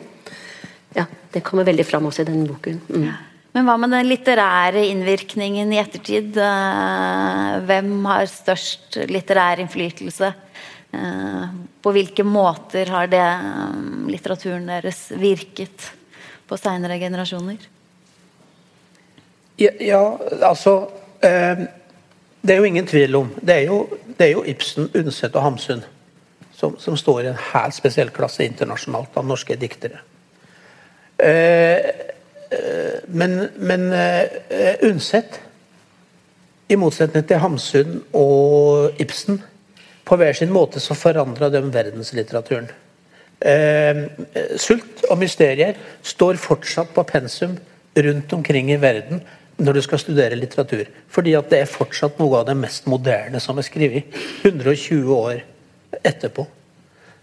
[0.97, 2.81] Ja, Det kommer veldig fram også i denne boken.
[2.91, 3.11] Mm.
[3.55, 6.37] Men hva med den litterære innvirkningen i ettertid?
[6.39, 10.33] Eh, hvem har størst litterær innflytelse?
[10.95, 11.47] Eh,
[11.83, 13.81] på hvilke måter har det eh,
[14.11, 15.91] litteraturen deres virket
[16.51, 17.69] på seinere generasjoner?
[19.61, 20.03] Ja, ja
[20.43, 20.75] altså
[21.23, 21.67] eh,
[22.41, 23.81] Det er jo ingen tvil om Det er jo,
[24.19, 25.85] det er jo Ibsen, Undset og Hamsun
[26.61, 30.03] som, som, står i en helt spesiell klasse internasjonalt av norske diktere.
[31.17, 31.89] Eh,
[32.53, 35.41] eh men men eh, Undset,
[36.69, 39.41] i motsetning til Hamsun og Ibsen,
[40.05, 42.69] på hver sin måte så forandra de verdenslitteraturen.
[43.41, 44.03] Eh,
[44.61, 47.57] sult og mysterier står fortsatt på pensum
[47.97, 49.23] rundt omkring i verden
[49.61, 50.85] når du skal studere litteratur.
[51.09, 55.41] Fordi at det er fortsatt noe av det mest moderne som er skrevet 120 år
[56.05, 56.47] etterpå.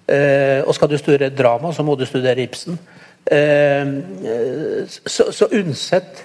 [0.08, 2.80] Eh, og skal du studere drama, så må du studere Ibsen.
[3.30, 3.94] Eh,
[5.06, 6.24] så, så Undset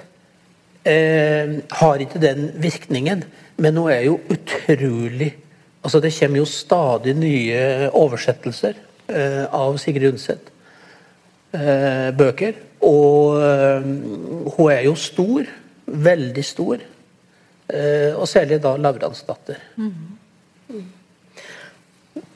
[0.86, 3.24] eh, har ikke den virkningen,
[3.56, 5.34] men hun er jo utrolig
[5.82, 8.76] altså Det kommer jo stadig nye oversettelser
[9.52, 10.52] av Sigrid Undset.
[11.52, 12.56] Eh, bøker.
[12.88, 13.84] Og eh,
[14.56, 15.48] hun er jo stor.
[15.86, 16.82] Veldig stor.
[17.72, 19.60] Eh, og særlig da Lavransdatter.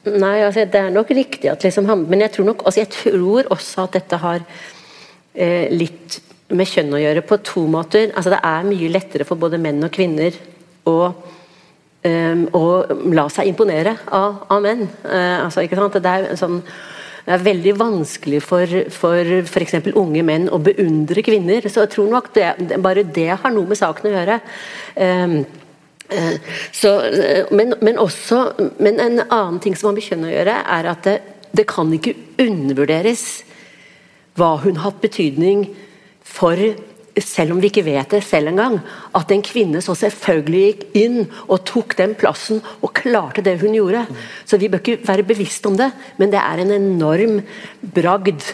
[0.06, 2.92] Nei, altså det er nok riktig at liksom han Men jeg tror nok altså jeg
[2.94, 4.44] tror også at dette har
[5.34, 6.20] eh, litt
[6.54, 8.12] med kjønn å gjøre på to måter.
[8.14, 10.36] Altså det er mye lettere for både menn og kvinner
[10.86, 10.96] å
[12.06, 12.64] eh, å
[13.14, 14.86] la seg imponere av, av menn.
[15.04, 15.98] Eh, altså, ikke sant?
[16.02, 16.60] Det er, sånn,
[17.26, 19.76] det er veldig vanskelig for f.eks.
[19.98, 21.66] unge menn å beundre kvinner.
[21.66, 22.50] Så jeg tror nok det,
[22.82, 24.36] bare det har noe med saken å gjøre.
[24.94, 25.34] Um,
[26.12, 28.44] uh, så, eh, men, men, også,
[28.78, 31.16] men en annen ting som har med kjønn å gjøre, er at det,
[31.56, 32.14] det kan ikke
[32.46, 33.26] undervurderes
[34.36, 35.66] hva hun har hatt betydning
[36.26, 36.60] for
[37.22, 38.78] selv om vi ikke vet det selv engang,
[39.16, 43.74] at en kvinne så selvfølgelig gikk inn og tok den plassen og klarte det hun
[43.76, 44.04] gjorde.
[44.44, 45.88] Så vi bør ikke være bevisst om det,
[46.20, 47.40] men det er en enorm
[47.96, 48.44] bragd.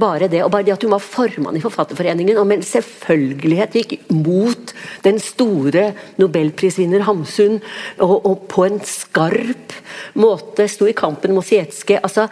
[0.00, 3.96] Bare det, og bare det at hun var formann i Forfatterforeningen og med selvfølgelighet gikk
[4.12, 5.90] mot den store
[6.20, 7.60] nobelprisvinner Hamsun,
[8.00, 9.76] og, og på en skarp
[10.20, 11.98] måte sto i kampen mot Sietske.
[12.02, 12.28] Altså,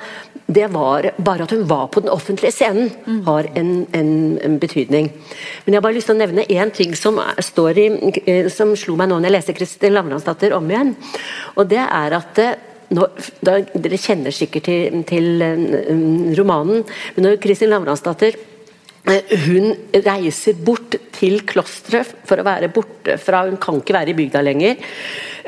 [0.48, 2.88] det var bare at hun var på den offentlige scenen,
[3.26, 5.10] har en, en, en betydning.
[5.64, 7.86] Men jeg har bare lyst til å nevne én ting som, står i,
[8.24, 10.94] eh, som slo meg nå når jeg leser Kristin Lavransdatter om igjen.
[11.60, 12.56] Og det er at eh,
[12.96, 13.10] nå,
[13.44, 16.86] da, Dere kjenner sikkert til, til um, romanen,
[17.16, 18.40] men når Kristin Lavransdatter
[19.46, 19.72] hun
[20.04, 24.42] reiser bort til klosteret for å være borte fra Hun kan ikke være i bygda
[24.44, 24.80] lenger.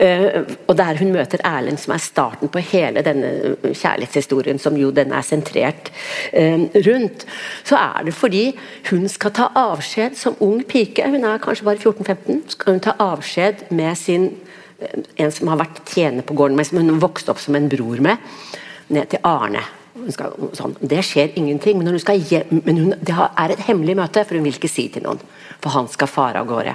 [0.00, 4.88] Uh, og der hun møter Erlend, som er starten på hele denne kjærlighetshistorien, som jo
[4.96, 5.90] den er sentrert
[6.86, 7.26] rundt,
[7.68, 8.46] så er det fordi
[8.88, 11.04] hun skal ta avskjed som ung pike.
[11.12, 12.40] Hun er kanskje bare 14-15.
[12.56, 14.30] Skal hun ta avskjed med sin
[15.20, 18.00] en som har vært tjener på gården men som hun vokste opp som en bror
[18.04, 18.16] med,
[18.88, 19.62] ned til Arne.
[20.14, 24.24] Skal, sånn, det skjer ingenting, men, hun hjem, men hun, det er et hemmelig møte,
[24.24, 25.20] for hun vil ikke si til noen.
[25.60, 26.74] For han skal fare av gårde.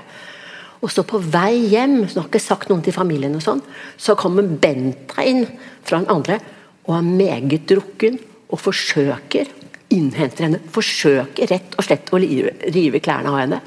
[0.86, 3.64] Og så på vei hjem, så har ikke sagt noen til familien, og sånn,
[3.98, 5.46] så kommer Benta inn
[5.86, 6.40] fra den andre
[6.86, 8.20] og er meget drukken
[8.54, 9.50] og forsøker
[9.94, 13.60] innhenter henne, forsøker rett og slett å rive, klærne av henne.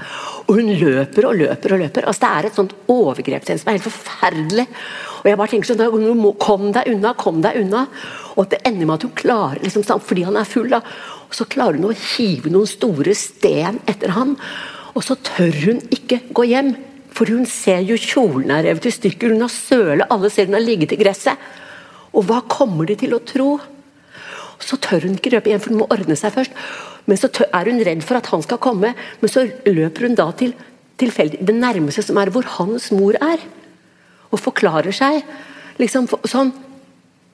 [0.46, 2.08] Og hun løper og løper og løper.
[2.08, 2.74] altså Det er et sånt
[3.54, 4.66] henne som er helt forferdelig.
[5.22, 7.86] Og jeg bare tenker sånn, Kom deg unna, kom deg unna.
[8.36, 10.82] Og det ender med at hun klarer, liksom, fordi han er full, da,
[11.28, 14.36] og så klarer hun å hive noen store sten etter han.
[14.94, 16.74] Og så tør hun ikke gå hjem,
[17.14, 19.34] for hun ser jo kjolen er revet i stykker.
[19.34, 21.36] Hun har søle, alle ser hun har ligget i gresset.
[22.14, 23.58] Og hva kommer de til å tro?
[24.62, 26.56] Så tør hun ikke røpe igjen, for hun må ordne seg først.
[27.08, 30.30] Men så er hun redd for at han skal komme, men så løper hun da
[30.36, 30.56] til
[30.98, 33.42] tilfeldig, det nærmeste som er hvor hans mor er.
[34.30, 35.22] Og forklarer seg
[35.78, 36.52] liksom sånn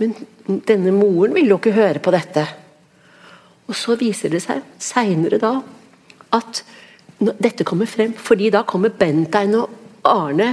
[0.03, 0.14] men
[0.66, 2.45] denne moren vil jo ikke høre på dette.
[3.70, 5.55] Og så viser det seg seinere da
[6.34, 6.64] at
[7.20, 9.70] dette kommer frem, fordi da kommer Bentein og
[10.09, 10.51] Arne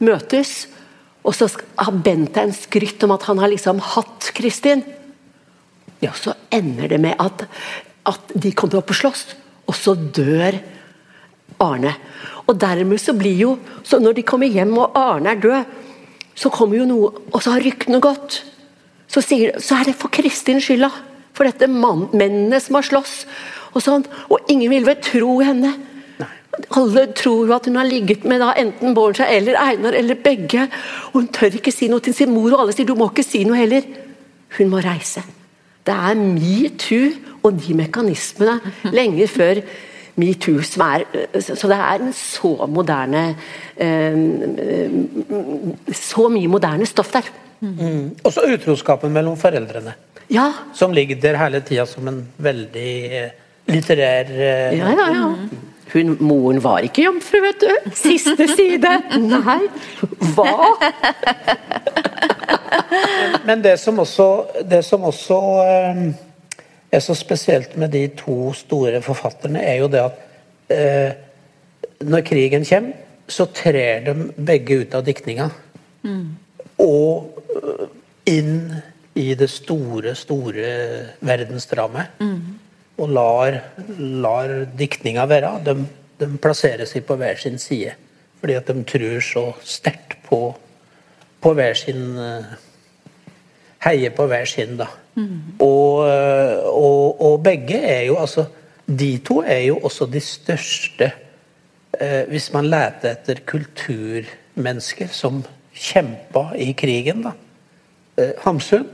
[0.00, 0.64] møtes.
[1.20, 4.82] Og så har Bentein skrytt om at han har liksom hatt Kristin.
[6.00, 7.44] Ja, så ender det med at,
[8.08, 9.26] at de kommer opp og slåss,
[9.68, 10.56] og så dør
[11.60, 11.92] Arne.
[12.50, 15.76] Og dermed så blir jo så Når de kommer hjem og Arne er død,
[16.34, 18.42] så kommer jo noe Og så har ryktene gått
[19.10, 20.90] så, sier, så er det for Kristin skylda.
[21.34, 23.14] For dette mann, mennene som har slåss.
[23.74, 25.72] Og sånn, og ingen vil vel tro henne.
[26.78, 30.68] Alle tror jo at hun har ligget med da, enten Bård eller Einar eller begge.
[31.10, 33.26] Og hun tør ikke si noe til sin mor, og alle sier du må ikke
[33.26, 33.86] si noe heller.
[34.58, 35.24] Hun må reise.
[35.86, 38.58] Det er metoo og de mekanismene
[38.94, 39.62] lenge før
[40.16, 43.24] metoo Så det er en så moderne
[43.76, 44.16] eh,
[45.92, 47.30] Så mye moderne stoff der.
[47.60, 48.16] Mm.
[48.24, 49.94] Også utroskapen mellom foreldrene.
[50.30, 50.52] Ja.
[50.74, 53.34] Som ligger der hele tida som en veldig eh,
[53.68, 55.26] litterær eh, Ja, ja, ja.
[55.90, 57.90] Hun, moren var ikke jomfru, vet du.
[57.98, 58.92] Siste side.
[59.18, 59.58] Nei.
[60.36, 60.76] Hva?
[63.48, 64.28] Men det som også,
[64.70, 65.40] det som også
[66.90, 70.22] er så spesielt med de to store forfatterne, er jo det at
[70.74, 71.12] eh,
[72.00, 75.46] når krigen kommer, så trer de begge ut av diktninga.
[76.02, 76.24] Mm.
[76.82, 77.36] Og
[78.26, 78.56] inn
[79.18, 80.70] i det store, store
[81.26, 82.18] verdensdramaet.
[82.18, 82.58] Mm.
[83.00, 83.60] Og lar,
[83.98, 85.52] lar diktninga være.
[85.66, 85.76] De,
[86.20, 87.94] de, plasserer seg på hver sin side.
[88.40, 90.40] Fordi at de tror så sterkt på,
[91.40, 92.58] på hver sin eh,
[93.80, 94.90] Heier på hver sin, da.
[95.14, 95.58] Mm.
[95.58, 96.06] Og,
[96.70, 98.44] og, og, begge er jo altså
[98.86, 101.10] De to er jo også de største
[101.98, 105.42] eh, Hvis man leter etter kulturmennesker som
[105.74, 107.34] kjempa i krigen, da.
[108.18, 108.86] Eh, Hamsun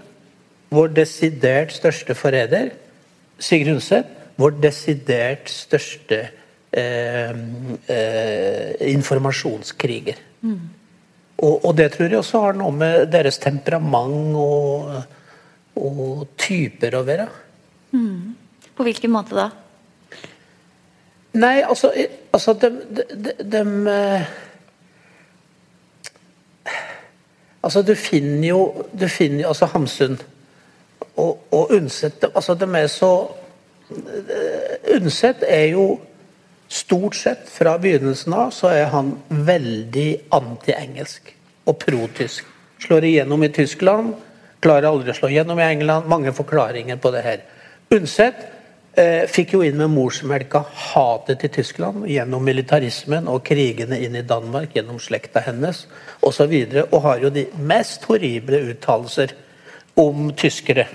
[0.75, 2.73] vår desidert største forræder.
[3.39, 6.23] Sigrid Undset, vår desidert største
[6.73, 7.37] eh,
[7.93, 10.19] eh, informasjonskriger.
[10.41, 10.61] Mm.
[11.37, 14.95] Og, og, det tror jeg også har noe med deres temperament og,
[15.77, 17.29] og typer å være.
[17.93, 18.35] Mm.
[18.77, 19.51] På hvilken måte da?
[21.37, 21.93] Nei, altså,
[22.33, 23.63] altså de, de, de, de
[27.67, 28.61] Altså, du finner jo,
[28.95, 30.21] du finner jo altså Hamsun
[31.17, 33.11] og, og Undset altså, De er så
[34.95, 35.87] Undset er jo
[36.69, 41.29] Stort sett fra begynnelsen av så er han veldig anti-engelsk
[41.71, 42.43] og pro-tysk.
[42.83, 44.17] Slår igjennom i Tyskland,
[44.65, 46.09] klarer aldri å slå gjennom i England.
[46.11, 47.43] Mange forklaringer på det her.
[47.95, 48.45] Undset
[48.99, 54.25] eh, fikk jo inn med morsmelka hatet til Tyskland gjennom militarismen og krigene inn i
[54.27, 56.27] Danmark gjennom slekta hennes osv.
[56.27, 59.35] Og, så videre, og har jo de mest horrible uttalelser
[60.01, 60.87] om tyskere.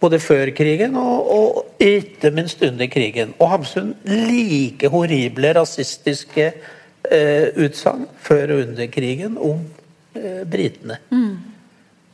[0.00, 3.34] Både før krigen og, og ikke minst under krigen.
[3.38, 9.62] Og Hamsun like horrible rasistiske eh, utsagn før og under krigen om
[10.14, 11.00] eh, britene.
[11.10, 11.57] Mm.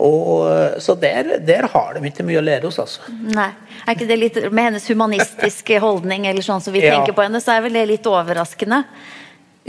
[0.03, 3.05] Og, så der, der, har de ikke mye å lære oss, altså.
[3.30, 3.51] Nei.
[3.84, 6.97] Er ikke det litt Med hennes humanistiske holdning eller sånn som vi ja.
[6.97, 8.82] tenker på henne, så er vel det litt overraskende?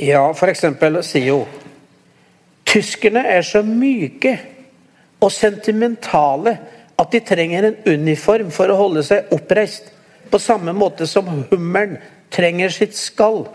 [0.01, 1.61] Ja, eksempel sier hun
[2.65, 4.33] Tyskerne er så myke
[5.23, 6.55] og sentimentale
[6.99, 9.91] at de trenger en uniform for å holde seg oppreist.
[10.31, 11.99] På samme måte som hummeren
[12.33, 13.45] trenger sitt skall.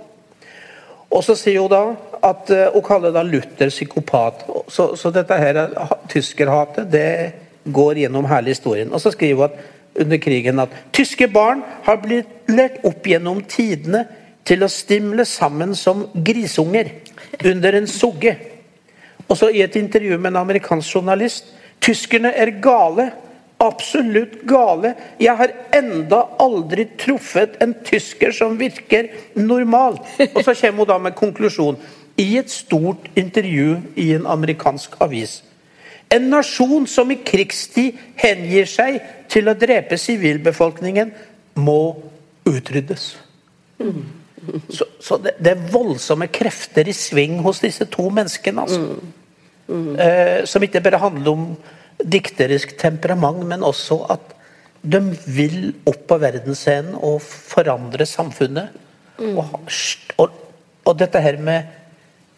[1.10, 1.82] Og så sier hun da
[2.22, 4.44] at eh, hun kaller da Luther psykopat.
[4.68, 5.60] Så, så dette her
[6.10, 7.10] tyskerhatet det
[7.64, 8.92] går gjennom hele historien.
[8.92, 13.42] Og så skriver hun at under krigen at tyske barn har blitt lært opp gjennom
[13.50, 14.04] tidene
[14.46, 16.92] til å stimle sammen som grisunger
[17.44, 18.36] under en sugge.
[19.28, 23.06] Og så i et intervju med en amerikansk journalist Tyskerne er gale
[23.60, 24.94] absolutt gale.
[25.20, 29.98] Jeg har enda aldri truffet en tysker som virker normal.
[30.32, 31.80] Og så kommer hun da med konklusjon
[32.20, 35.40] i et stort intervju i en amerikansk avis.
[36.10, 38.98] En nasjon som i krigstid hengir seg
[39.30, 41.12] til å drepe sivilbefolkningen,
[41.60, 41.96] må
[42.48, 43.12] utryddes.
[44.70, 48.64] Så, så det, det, er voldsomme krefter i sving hos disse to menneskene.
[48.64, 48.84] altså.
[49.70, 51.46] Eh, som ikke bare handler om
[52.00, 54.32] dikterisk temperament, men også at
[54.82, 58.72] de vil opp på verdensscenen og forandre samfunnet.
[59.20, 59.58] Og,
[60.16, 60.30] og,
[60.86, 61.79] og, dette her med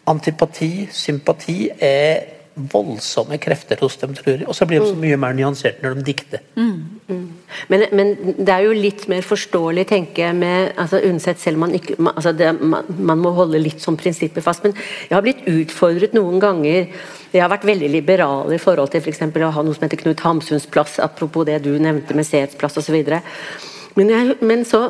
[0.09, 4.47] antipati, sympati, er voldsomme krefter hos dem, tror jeg.
[4.47, 6.43] Og så blir de så mye mer nyansert når de dikter.
[6.55, 6.99] Mm.
[7.07, 7.23] Mm.
[7.71, 11.65] Men, men, det er jo litt mer forståelig, tenker jeg, med altså, unnsett selv om
[11.65, 14.65] man ikke altså, det, man, man, må holde litt sånn prinsipper fast.
[14.65, 16.93] Men jeg har blitt utfordret noen ganger.
[17.33, 19.25] Jeg har vært veldig liberal i forhold til f.eks.
[19.25, 22.59] For å ha noe som heter Knut Hamsuns plass, apropos det du nevnte med Seets
[22.59, 23.01] plass osv.
[23.97, 24.87] Men, jeg, men så,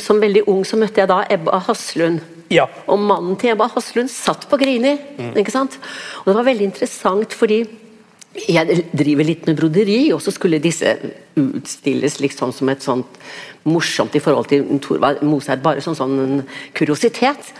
[0.00, 2.35] som veldig ung så møtte jeg da Ebba Haslund.
[2.52, 2.68] Ja.
[2.86, 4.94] Og mannen til Ebba Haslund satt på Grini.
[5.18, 5.34] Mm.
[5.40, 5.78] ikke sant?
[6.22, 7.64] Og det var veldig interessant fordi
[8.36, 10.90] jeg driver litt med broderi, og så skulle disse
[11.40, 13.18] utstilles liksom som et sånt
[13.66, 16.42] morsomt i forhold til Thorvald Moseid, bare som sånn
[16.76, 17.52] kuriositet.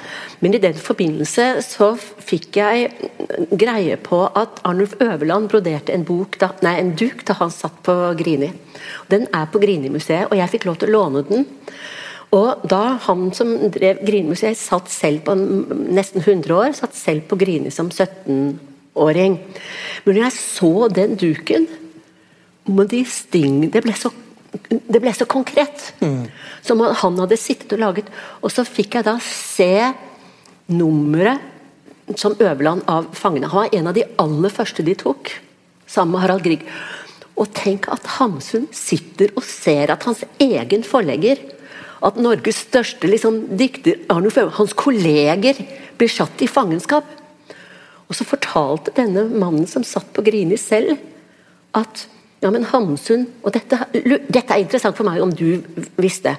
[0.45, 2.91] Men i den forbindelse så fikk jeg
[3.57, 7.80] greie på at Arnulf Øverland broderte en, bok da, nei, en duk da han satt
[7.87, 8.53] på Grini.
[9.12, 11.49] Den er på Grini-museet, og jeg fikk lov til å låne den.
[12.34, 17.38] Og da han som drev Grini-museet, satt selv på nesten 100 år, satt selv på
[17.38, 19.38] Grini som 17-åring.
[20.04, 21.68] Men når jeg så den duken
[22.66, 24.12] med de sting, det ble så
[24.56, 25.90] det ble så konkret.
[26.00, 26.28] Mm.
[26.64, 28.10] Som han hadde sittet og laget.
[28.40, 29.92] Og så fikk jeg da se
[30.72, 33.50] nummeret som Øverland av fangene.
[33.50, 35.32] Han var en av de aller første de tok,
[35.90, 36.64] sammen med Harald Grieg.
[37.36, 41.42] Og tenk at Hamsun sitter og ser at hans egen forlegger
[42.05, 45.61] at Norges største liksom, dikter, Arnulf hans kolleger,
[45.97, 47.09] blir satt i fangenskap.
[48.07, 50.99] Og så fortalte denne mannen som satt på Grini selv,
[51.76, 52.07] at
[52.44, 55.57] ja, men Hamsun Og dette, dette er interessant for meg om du
[55.97, 56.36] visste.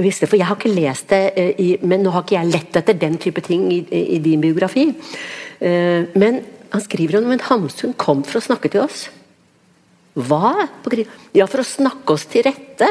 [0.00, 2.96] visste for jeg har ikke lest det, i, men nå har ikke jeg lett etter
[2.98, 3.82] den type ting i,
[4.16, 4.88] i din biografi.
[5.60, 6.40] Eh, men
[6.72, 9.06] han skriver om at Hamsun kom for å snakke til oss.
[10.14, 10.68] Hva?
[11.34, 12.88] Ja, for å snakke oss til rette.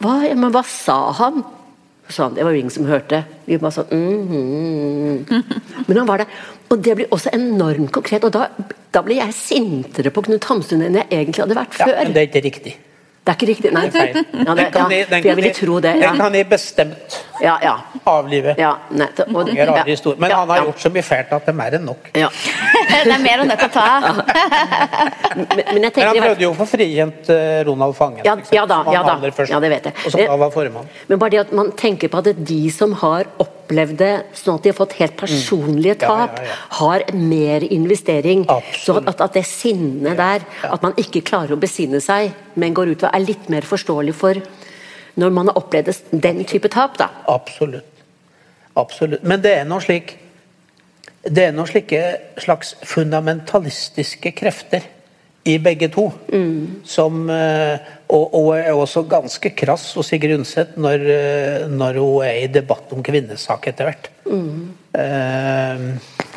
[0.00, 1.42] Hva, ja, men hva sa han?
[2.12, 3.22] Sånn, det var jo ingen som hørte.
[3.46, 5.84] Vi bare sånn mm, mm.
[5.86, 6.40] Men han var der.
[6.72, 8.24] Og det blir også enormt konkret.
[8.26, 8.48] Og da,
[8.92, 11.94] da blir jeg sintere på Knut Hamsun enn jeg egentlig hadde vært før.
[11.94, 12.74] Ja, men det er ikke riktig.
[13.22, 13.82] Det er ikke riktig, nei.
[13.86, 14.24] Det er feil.
[14.34, 15.90] Ja, det, Den kan ja, de- den for jeg kan ville de- tro det.
[16.00, 17.52] Den kan de bestemt ja.
[17.62, 17.74] ja,
[18.10, 18.54] avlive.
[18.58, 19.28] ja nettopp.
[19.28, 20.18] Og- Mange rare ja, historier.
[20.20, 22.10] Men ja, han har ja, gjort så mye fælt at det er mer enn nok.
[22.18, 22.28] ja.
[22.32, 24.18] Det er mer enn nødt til å ta av.
[25.32, 28.20] Men, men jeg Men han prøvde jo å få frikjent eh, Ronald Fangen.
[28.26, 29.14] Ja, ja da, ja da.
[29.32, 29.94] først, Ja, det vet jeg.
[30.04, 30.88] Og som da var formann.
[31.08, 34.62] Men bare det at man tenker på at de som har opplevd det sånn at
[34.64, 36.56] de har fått helt personlige tap, Ja, ja, ja.
[36.78, 38.46] har mer investering.
[38.74, 42.92] Så at, at det sinnet der, at man ikke klarer å besinne seg, men går
[42.92, 44.34] ut og er litt mer forståelig for
[45.14, 47.10] når man har opplevd den type tap, da.
[47.28, 47.84] Absolutt.
[48.76, 49.22] Absolutt.
[49.22, 50.18] Men det er noe slik
[51.22, 51.98] Det er noen slike
[52.42, 54.82] slags fundamentalistiske krefter
[55.44, 56.04] i begge to.
[56.86, 57.78] Som eh,
[58.12, 62.50] og, og er også ganske krass hos Sigrid Undset når, eh, når hun er i
[62.52, 64.10] debatt om kvinnesak etter hvert.
[64.28, 65.82] Eh,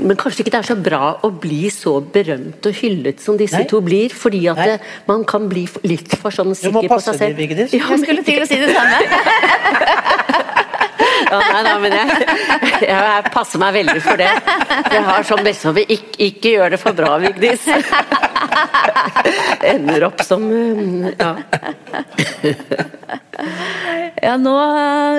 [0.01, 3.61] Men kanskje ikke det er så bra å bli så berømt og hyllet som disse
[3.61, 3.67] Nei.
[3.69, 6.93] to blir, fordi at det, man kan bli litt for sånn Du må sikker på
[6.95, 7.37] passe seg deg, selv.
[7.43, 7.77] Vigdis.
[7.77, 10.51] Ja, Jeg skulle til å si det samme.
[11.25, 12.27] Ja, nei, nei, men jeg,
[12.85, 14.29] jeg, passer meg veldig for det.
[14.93, 17.65] Jeg har sånn bestemor ikke, ikke gjør det for bra, Vigdis.
[19.73, 21.31] Ender opp som um, ja.
[24.25, 24.53] Ja, nå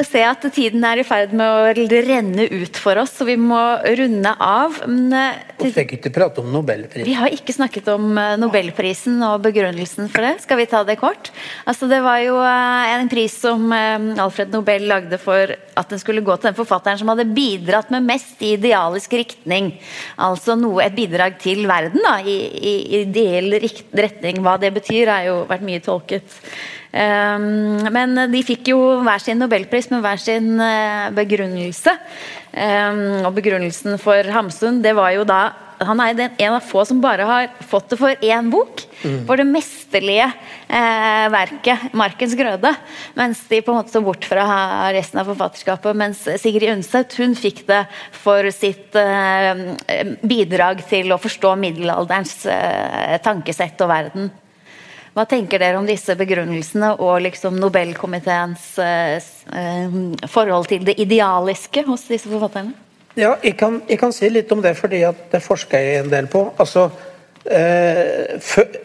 [0.09, 3.37] ser jeg at tiden er i ferd med å renne ut for oss, så vi
[3.39, 3.59] må
[3.99, 4.79] runde av.
[4.89, 7.07] Men, eh, Vi fikk ikke prate om Nobelprisen.
[7.07, 10.41] Vi har ikke snakket om eh, Nobelprisen og begrunnelsen for det.
[10.43, 11.31] Skal vi ta det kort?
[11.69, 16.03] Altså, det var jo eh, en pris som eh, Alfred Nobel lagde for at den
[16.03, 19.75] skulle gå til den forfatteren som hadde bidratt med mest i idealisk riktning.
[20.17, 24.41] Altså noe, et bidrag til verden da, i, i ideell retning.
[24.45, 26.41] Hva det betyr, har jo vært mye tolket.
[26.93, 31.93] Um, men de fikk jo hver sin nobelpris med hver sin eh, begrunnelse.
[32.57, 35.41] Um, og begrunnelsen for Hamsun, det var jo da
[35.85, 38.81] han er den, en av få som bare har fått det for én bok.
[39.29, 42.73] For det mesterlige eh, verket 'Markens grøde'.
[43.19, 44.47] Mens de på en måte så bort fra
[44.97, 45.97] resten av forfatterskapet.
[45.97, 47.85] Mens Sigrid Undset hun fikk det
[48.17, 54.33] for sitt eh, bidrag til å forstå middelalderens eh, tankesett og verden.
[55.17, 59.17] Hva tenker dere om disse begrunnelsene og liksom Nobelkomiteens eh,
[59.57, 59.95] eh,
[60.29, 62.75] forhold til det idealiske hos disse forfatterne?
[63.17, 65.01] Ja, jeg kan, jeg kan si litt om det, fordi
[65.33, 66.43] det forsker jeg en del på.
[66.61, 66.91] Altså,
[67.49, 68.37] eh,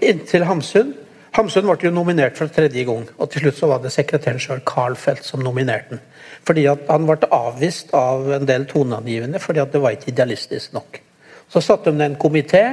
[0.07, 0.93] inntil Hamsun
[1.31, 4.59] Hamsun ble jo nominert for tredje gang, og til slutt så var det sekretæren sjøl,
[4.67, 6.01] Carl Felt, som nominerte den.
[6.47, 10.99] Fordi han ble avvist av en del toneangivende fordi det var ikke idealistisk nok.
[11.51, 12.63] Så satte de ned en komité,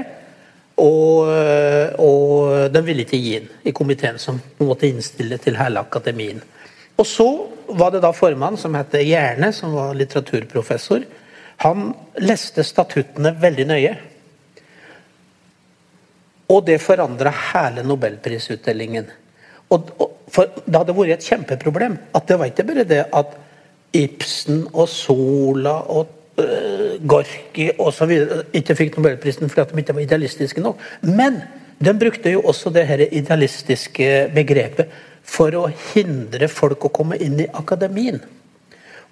[0.79, 5.83] og, eh, og den ville ikke gi den i komiteen, som måte innstille til hele
[5.83, 6.43] akademien.
[6.99, 7.29] Og så
[7.79, 11.05] var det da formann, som het Gjerne, som var litteraturprofessor.
[11.63, 13.95] Han leste statuttene veldig nøye.
[16.49, 19.11] Og det forandra hele nobelprisutdelingen.
[19.75, 21.99] Og, og, for Det hadde vært et kjempeproblem.
[22.15, 23.37] at Det var ikke bare det at
[23.93, 28.13] Ibsen og Sola og øh, Gorky osv.
[28.53, 30.81] ikke fikk nobelprisen fordi de ikke var idealistiske nok.
[31.03, 31.43] Men
[31.79, 34.91] de brukte jo også det her idealistiske begrepet
[35.29, 38.21] for å hindre folk å komme inn i akademien.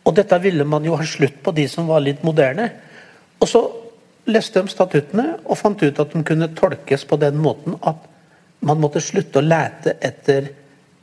[0.07, 2.71] Og dette ville man jo ha slutt på, de som var litt moderne.
[3.43, 3.63] Og så
[4.31, 8.07] leste de statuttene og fant ut at de kunne tolkes på den måten at
[8.67, 10.49] man måtte slutte å lete etter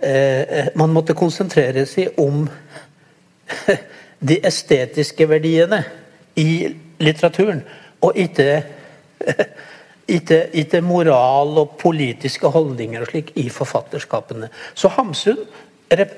[0.04, 2.48] eh, Man måtte konsentrere seg om
[4.30, 5.84] de estetiske verdiene
[6.40, 6.74] i
[7.04, 7.62] litteraturen,
[8.02, 8.64] og ikke
[10.18, 14.50] ikke, ikke moral og politiske holdninger og slik i forfatterskapene.
[14.76, 15.40] Så Hamsun,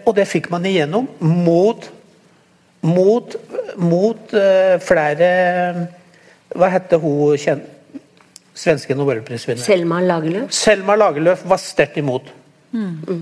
[0.06, 1.90] og det fikk man igjennom, mot
[2.86, 3.36] mot,
[3.82, 5.30] mot eh, flere
[6.56, 7.72] Hva heter hun kjent,
[8.56, 9.64] svenske nobelprisvinner?
[9.64, 10.52] Selma Lagerlöf.
[10.56, 12.30] Selma Lagerlöf var sterkt imot.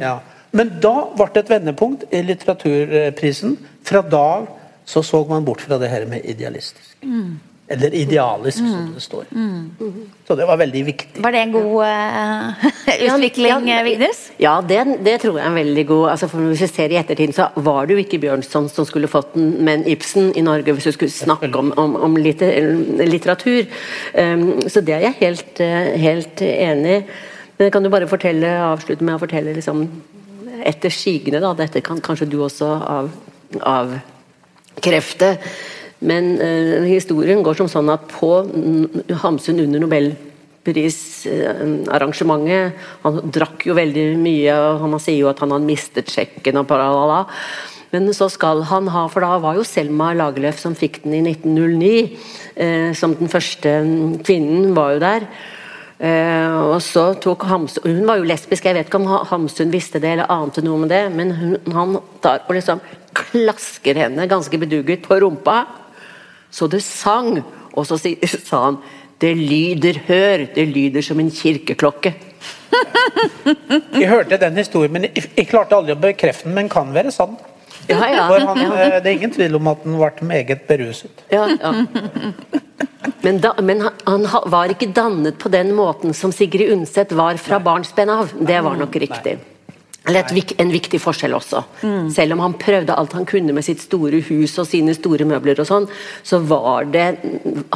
[0.02, 0.20] Ja.
[0.54, 3.56] Men da ble det et vendepunkt i litteraturprisen.
[3.88, 4.52] Fra da av
[4.86, 6.98] så så man bort fra det her med idealistisk.
[7.68, 9.24] Eller idealisk, som det står.
[10.28, 11.22] Så det var veldig viktig.
[11.24, 12.66] Var det en god uh,
[13.08, 16.62] utvikling, Ja, eh, Ja, det, det tror jeg er en veldig god altså for Hvis
[16.62, 19.88] vi ser i ettertid, så var det jo ikke Bjørnson som skulle fått den, men
[19.88, 22.52] Ibsen i Norge, hvis du skulle snakke om, om, om litter,
[23.08, 23.66] litteratur.
[24.14, 27.04] Um, så det er jeg helt, eh, helt enig i.
[27.58, 29.86] Men kan du bare fortelle, avslutte med å fortelle liksom,
[30.68, 31.54] etter sigende, da.
[31.58, 33.14] Dette kan kanskje du også av,
[34.74, 35.38] avkrefte.
[36.04, 38.44] Men eh, historien går som sånn at på
[39.24, 42.74] Hamsun under nobelprisarrangementet
[43.06, 46.68] Han drakk jo veldig mye, og han sier jo at han hadde mistet sjekken og
[46.68, 47.20] paralala.
[47.94, 51.22] Men så skal han ha, for da var jo Selma Lagerlöf som fikk den i
[51.30, 52.10] 1909,
[52.58, 53.70] eh, som den første
[54.26, 55.22] kvinnen, var jo der.
[56.04, 59.70] Eh, og så tok Hamsun Hun var jo lesbisk, jeg vet ikke om Ha- Hamsun
[59.72, 61.94] visste det eller ante noe om det, men hun, han
[62.24, 62.82] tar og liksom
[63.16, 65.62] klasker henne ganske bedugget på rumpa,
[66.52, 67.40] så det sang.
[67.74, 67.98] Og så
[68.50, 68.82] sa han
[69.22, 72.12] det lyder, hør, det lyder som en kirkeklokke.
[74.02, 77.12] Jeg hørte den historien, men jeg, jeg klarte aldri å bekrefte den, men kan være
[77.14, 77.38] sann.
[77.88, 78.28] Ja, ja.
[78.48, 81.26] Han, eh, det er ingen tvil om at han ble meget beruset.
[81.34, 81.74] Ja, ja.
[83.24, 87.60] Men, da, men han, var ikke dannet på den måten som Sigrid Undset var fra
[87.64, 88.32] barnsben av.
[88.40, 89.38] Det var nok riktig.
[90.04, 91.62] Eller et, en viktig forskjell også.
[92.12, 95.62] Selv om han prøvde alt han kunne med sitt store hus og sine store møbler,
[95.64, 95.88] og sånn,
[96.28, 97.06] så var det,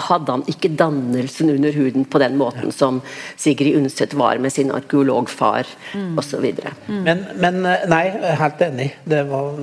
[0.09, 2.99] hadde han ikke dannelsen under huden på den måten som
[3.39, 6.51] Sigrid Undset var med sin arkeologfar og osv.
[6.91, 8.05] Men, men eh, nei,
[8.43, 8.91] helt enig.
[9.07, 9.55] Det var,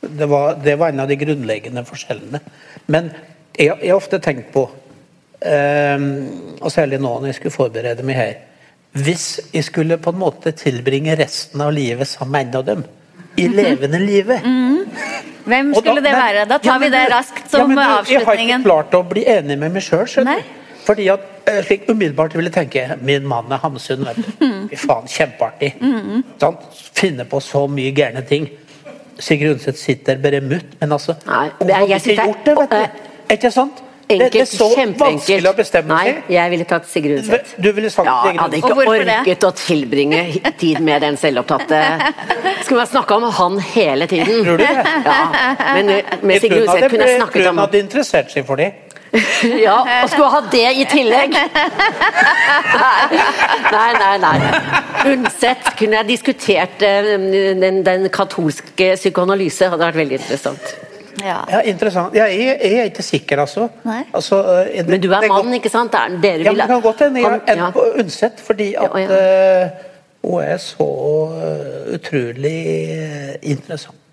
[0.00, 2.40] det, var, det var en av de grunnleggende forskjellene.
[2.86, 3.10] Men
[3.58, 4.68] jeg har ofte tenkt på,
[5.40, 6.04] eh,
[6.60, 8.36] og særlig nå når jeg skulle forberede meg her
[8.98, 12.84] Hvis jeg skulle på en måte tilbringe resten av livet sammen med en av dem,
[13.38, 14.46] i levende livet
[15.48, 16.44] Hvem skulle skulle det være?
[16.48, 19.02] Da Ja, tar vi det raskt raskt ja, men du, Jeg har ikke klart å
[19.06, 20.08] bli enig med meg sjøl.
[20.86, 24.06] Fordi at eh, slik umiddelbart ville tenke Min mann er Hamsun.
[24.40, 24.68] Mm.
[24.70, 25.74] Fy faen, kjempeartig.
[26.40, 26.64] Sant?
[26.96, 28.48] Finne på så mye gærne ting.
[29.18, 32.56] Sigrid Undset sitter bare mutt, men altså Nei, Hun jeg- jeg sitter, er- gjort det,
[32.58, 32.76] vet du.
[33.28, 33.84] Er ikke sant?
[34.08, 34.98] Det, det er så kjempeenkelt.
[35.04, 36.14] vanskelig å bestemme seg.
[36.14, 37.50] Nei, jeg ville tatt Sigrid Undset.
[37.60, 39.16] Du ville sagt Ja, jeg Sigrid hadde ikke Og det?
[39.18, 41.80] orket å tilbringe tid med den selvopptatte
[42.64, 44.44] Skulle man snakke om han hele tiden?
[44.46, 44.86] Tror du det?
[45.04, 45.86] Ja, men
[46.22, 48.72] med Jeg Sigrid Undset kunne jeg jeg tror snakket hun hadde interessert seg for det.
[49.66, 51.36] Ja, og skulle ha det i tillegg!
[53.72, 54.36] Nei, nei, nei.
[55.12, 57.14] Unnsett, kunne jeg diskutert eh,
[57.60, 60.74] den, den katolske psykoanalyse, hadde vært veldig interessant.
[61.18, 61.40] Ja.
[61.50, 62.14] Ja, interessant.
[62.14, 63.68] Ja, jeg, jeg er ikke sikker, altså.
[63.86, 64.02] Nei.
[64.14, 65.92] altså eh, det- Men du er mann, ikke sant?
[65.92, 67.70] Det er- Dere Ja, vil men det kan godt hende jeg er ja.
[67.74, 69.64] på Undset, fordi at Ja, ja.
[69.64, 69.68] Uh,
[70.28, 70.86] hun er så
[71.38, 72.58] eh, utrolig
[72.90, 73.34] eh,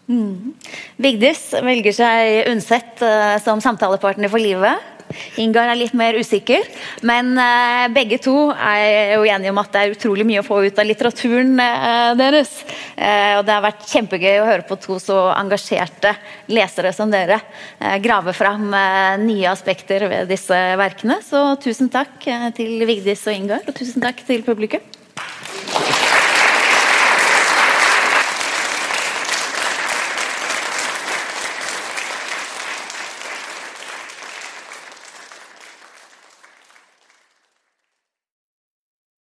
[0.08, 0.74] interessant.
[1.02, 4.92] Vigdis velger seg Undset uh, som samtalepartner for livet.
[5.38, 6.64] Ingar er litt mer usikker,
[7.06, 10.64] men uh, begge to er jo enige om at det er utrolig mye å få
[10.66, 12.56] ut av litteraturen uh, deres.
[12.96, 16.14] Og det har vært kjempegøy å høre på to så engasjerte
[16.48, 17.42] lesere som dere
[18.00, 18.70] grave fram
[19.20, 21.20] nye aspekter ved disse verkene.
[21.28, 22.24] Så tusen takk
[22.56, 24.84] til Vigdis og Ingar, og tusen takk til publikum.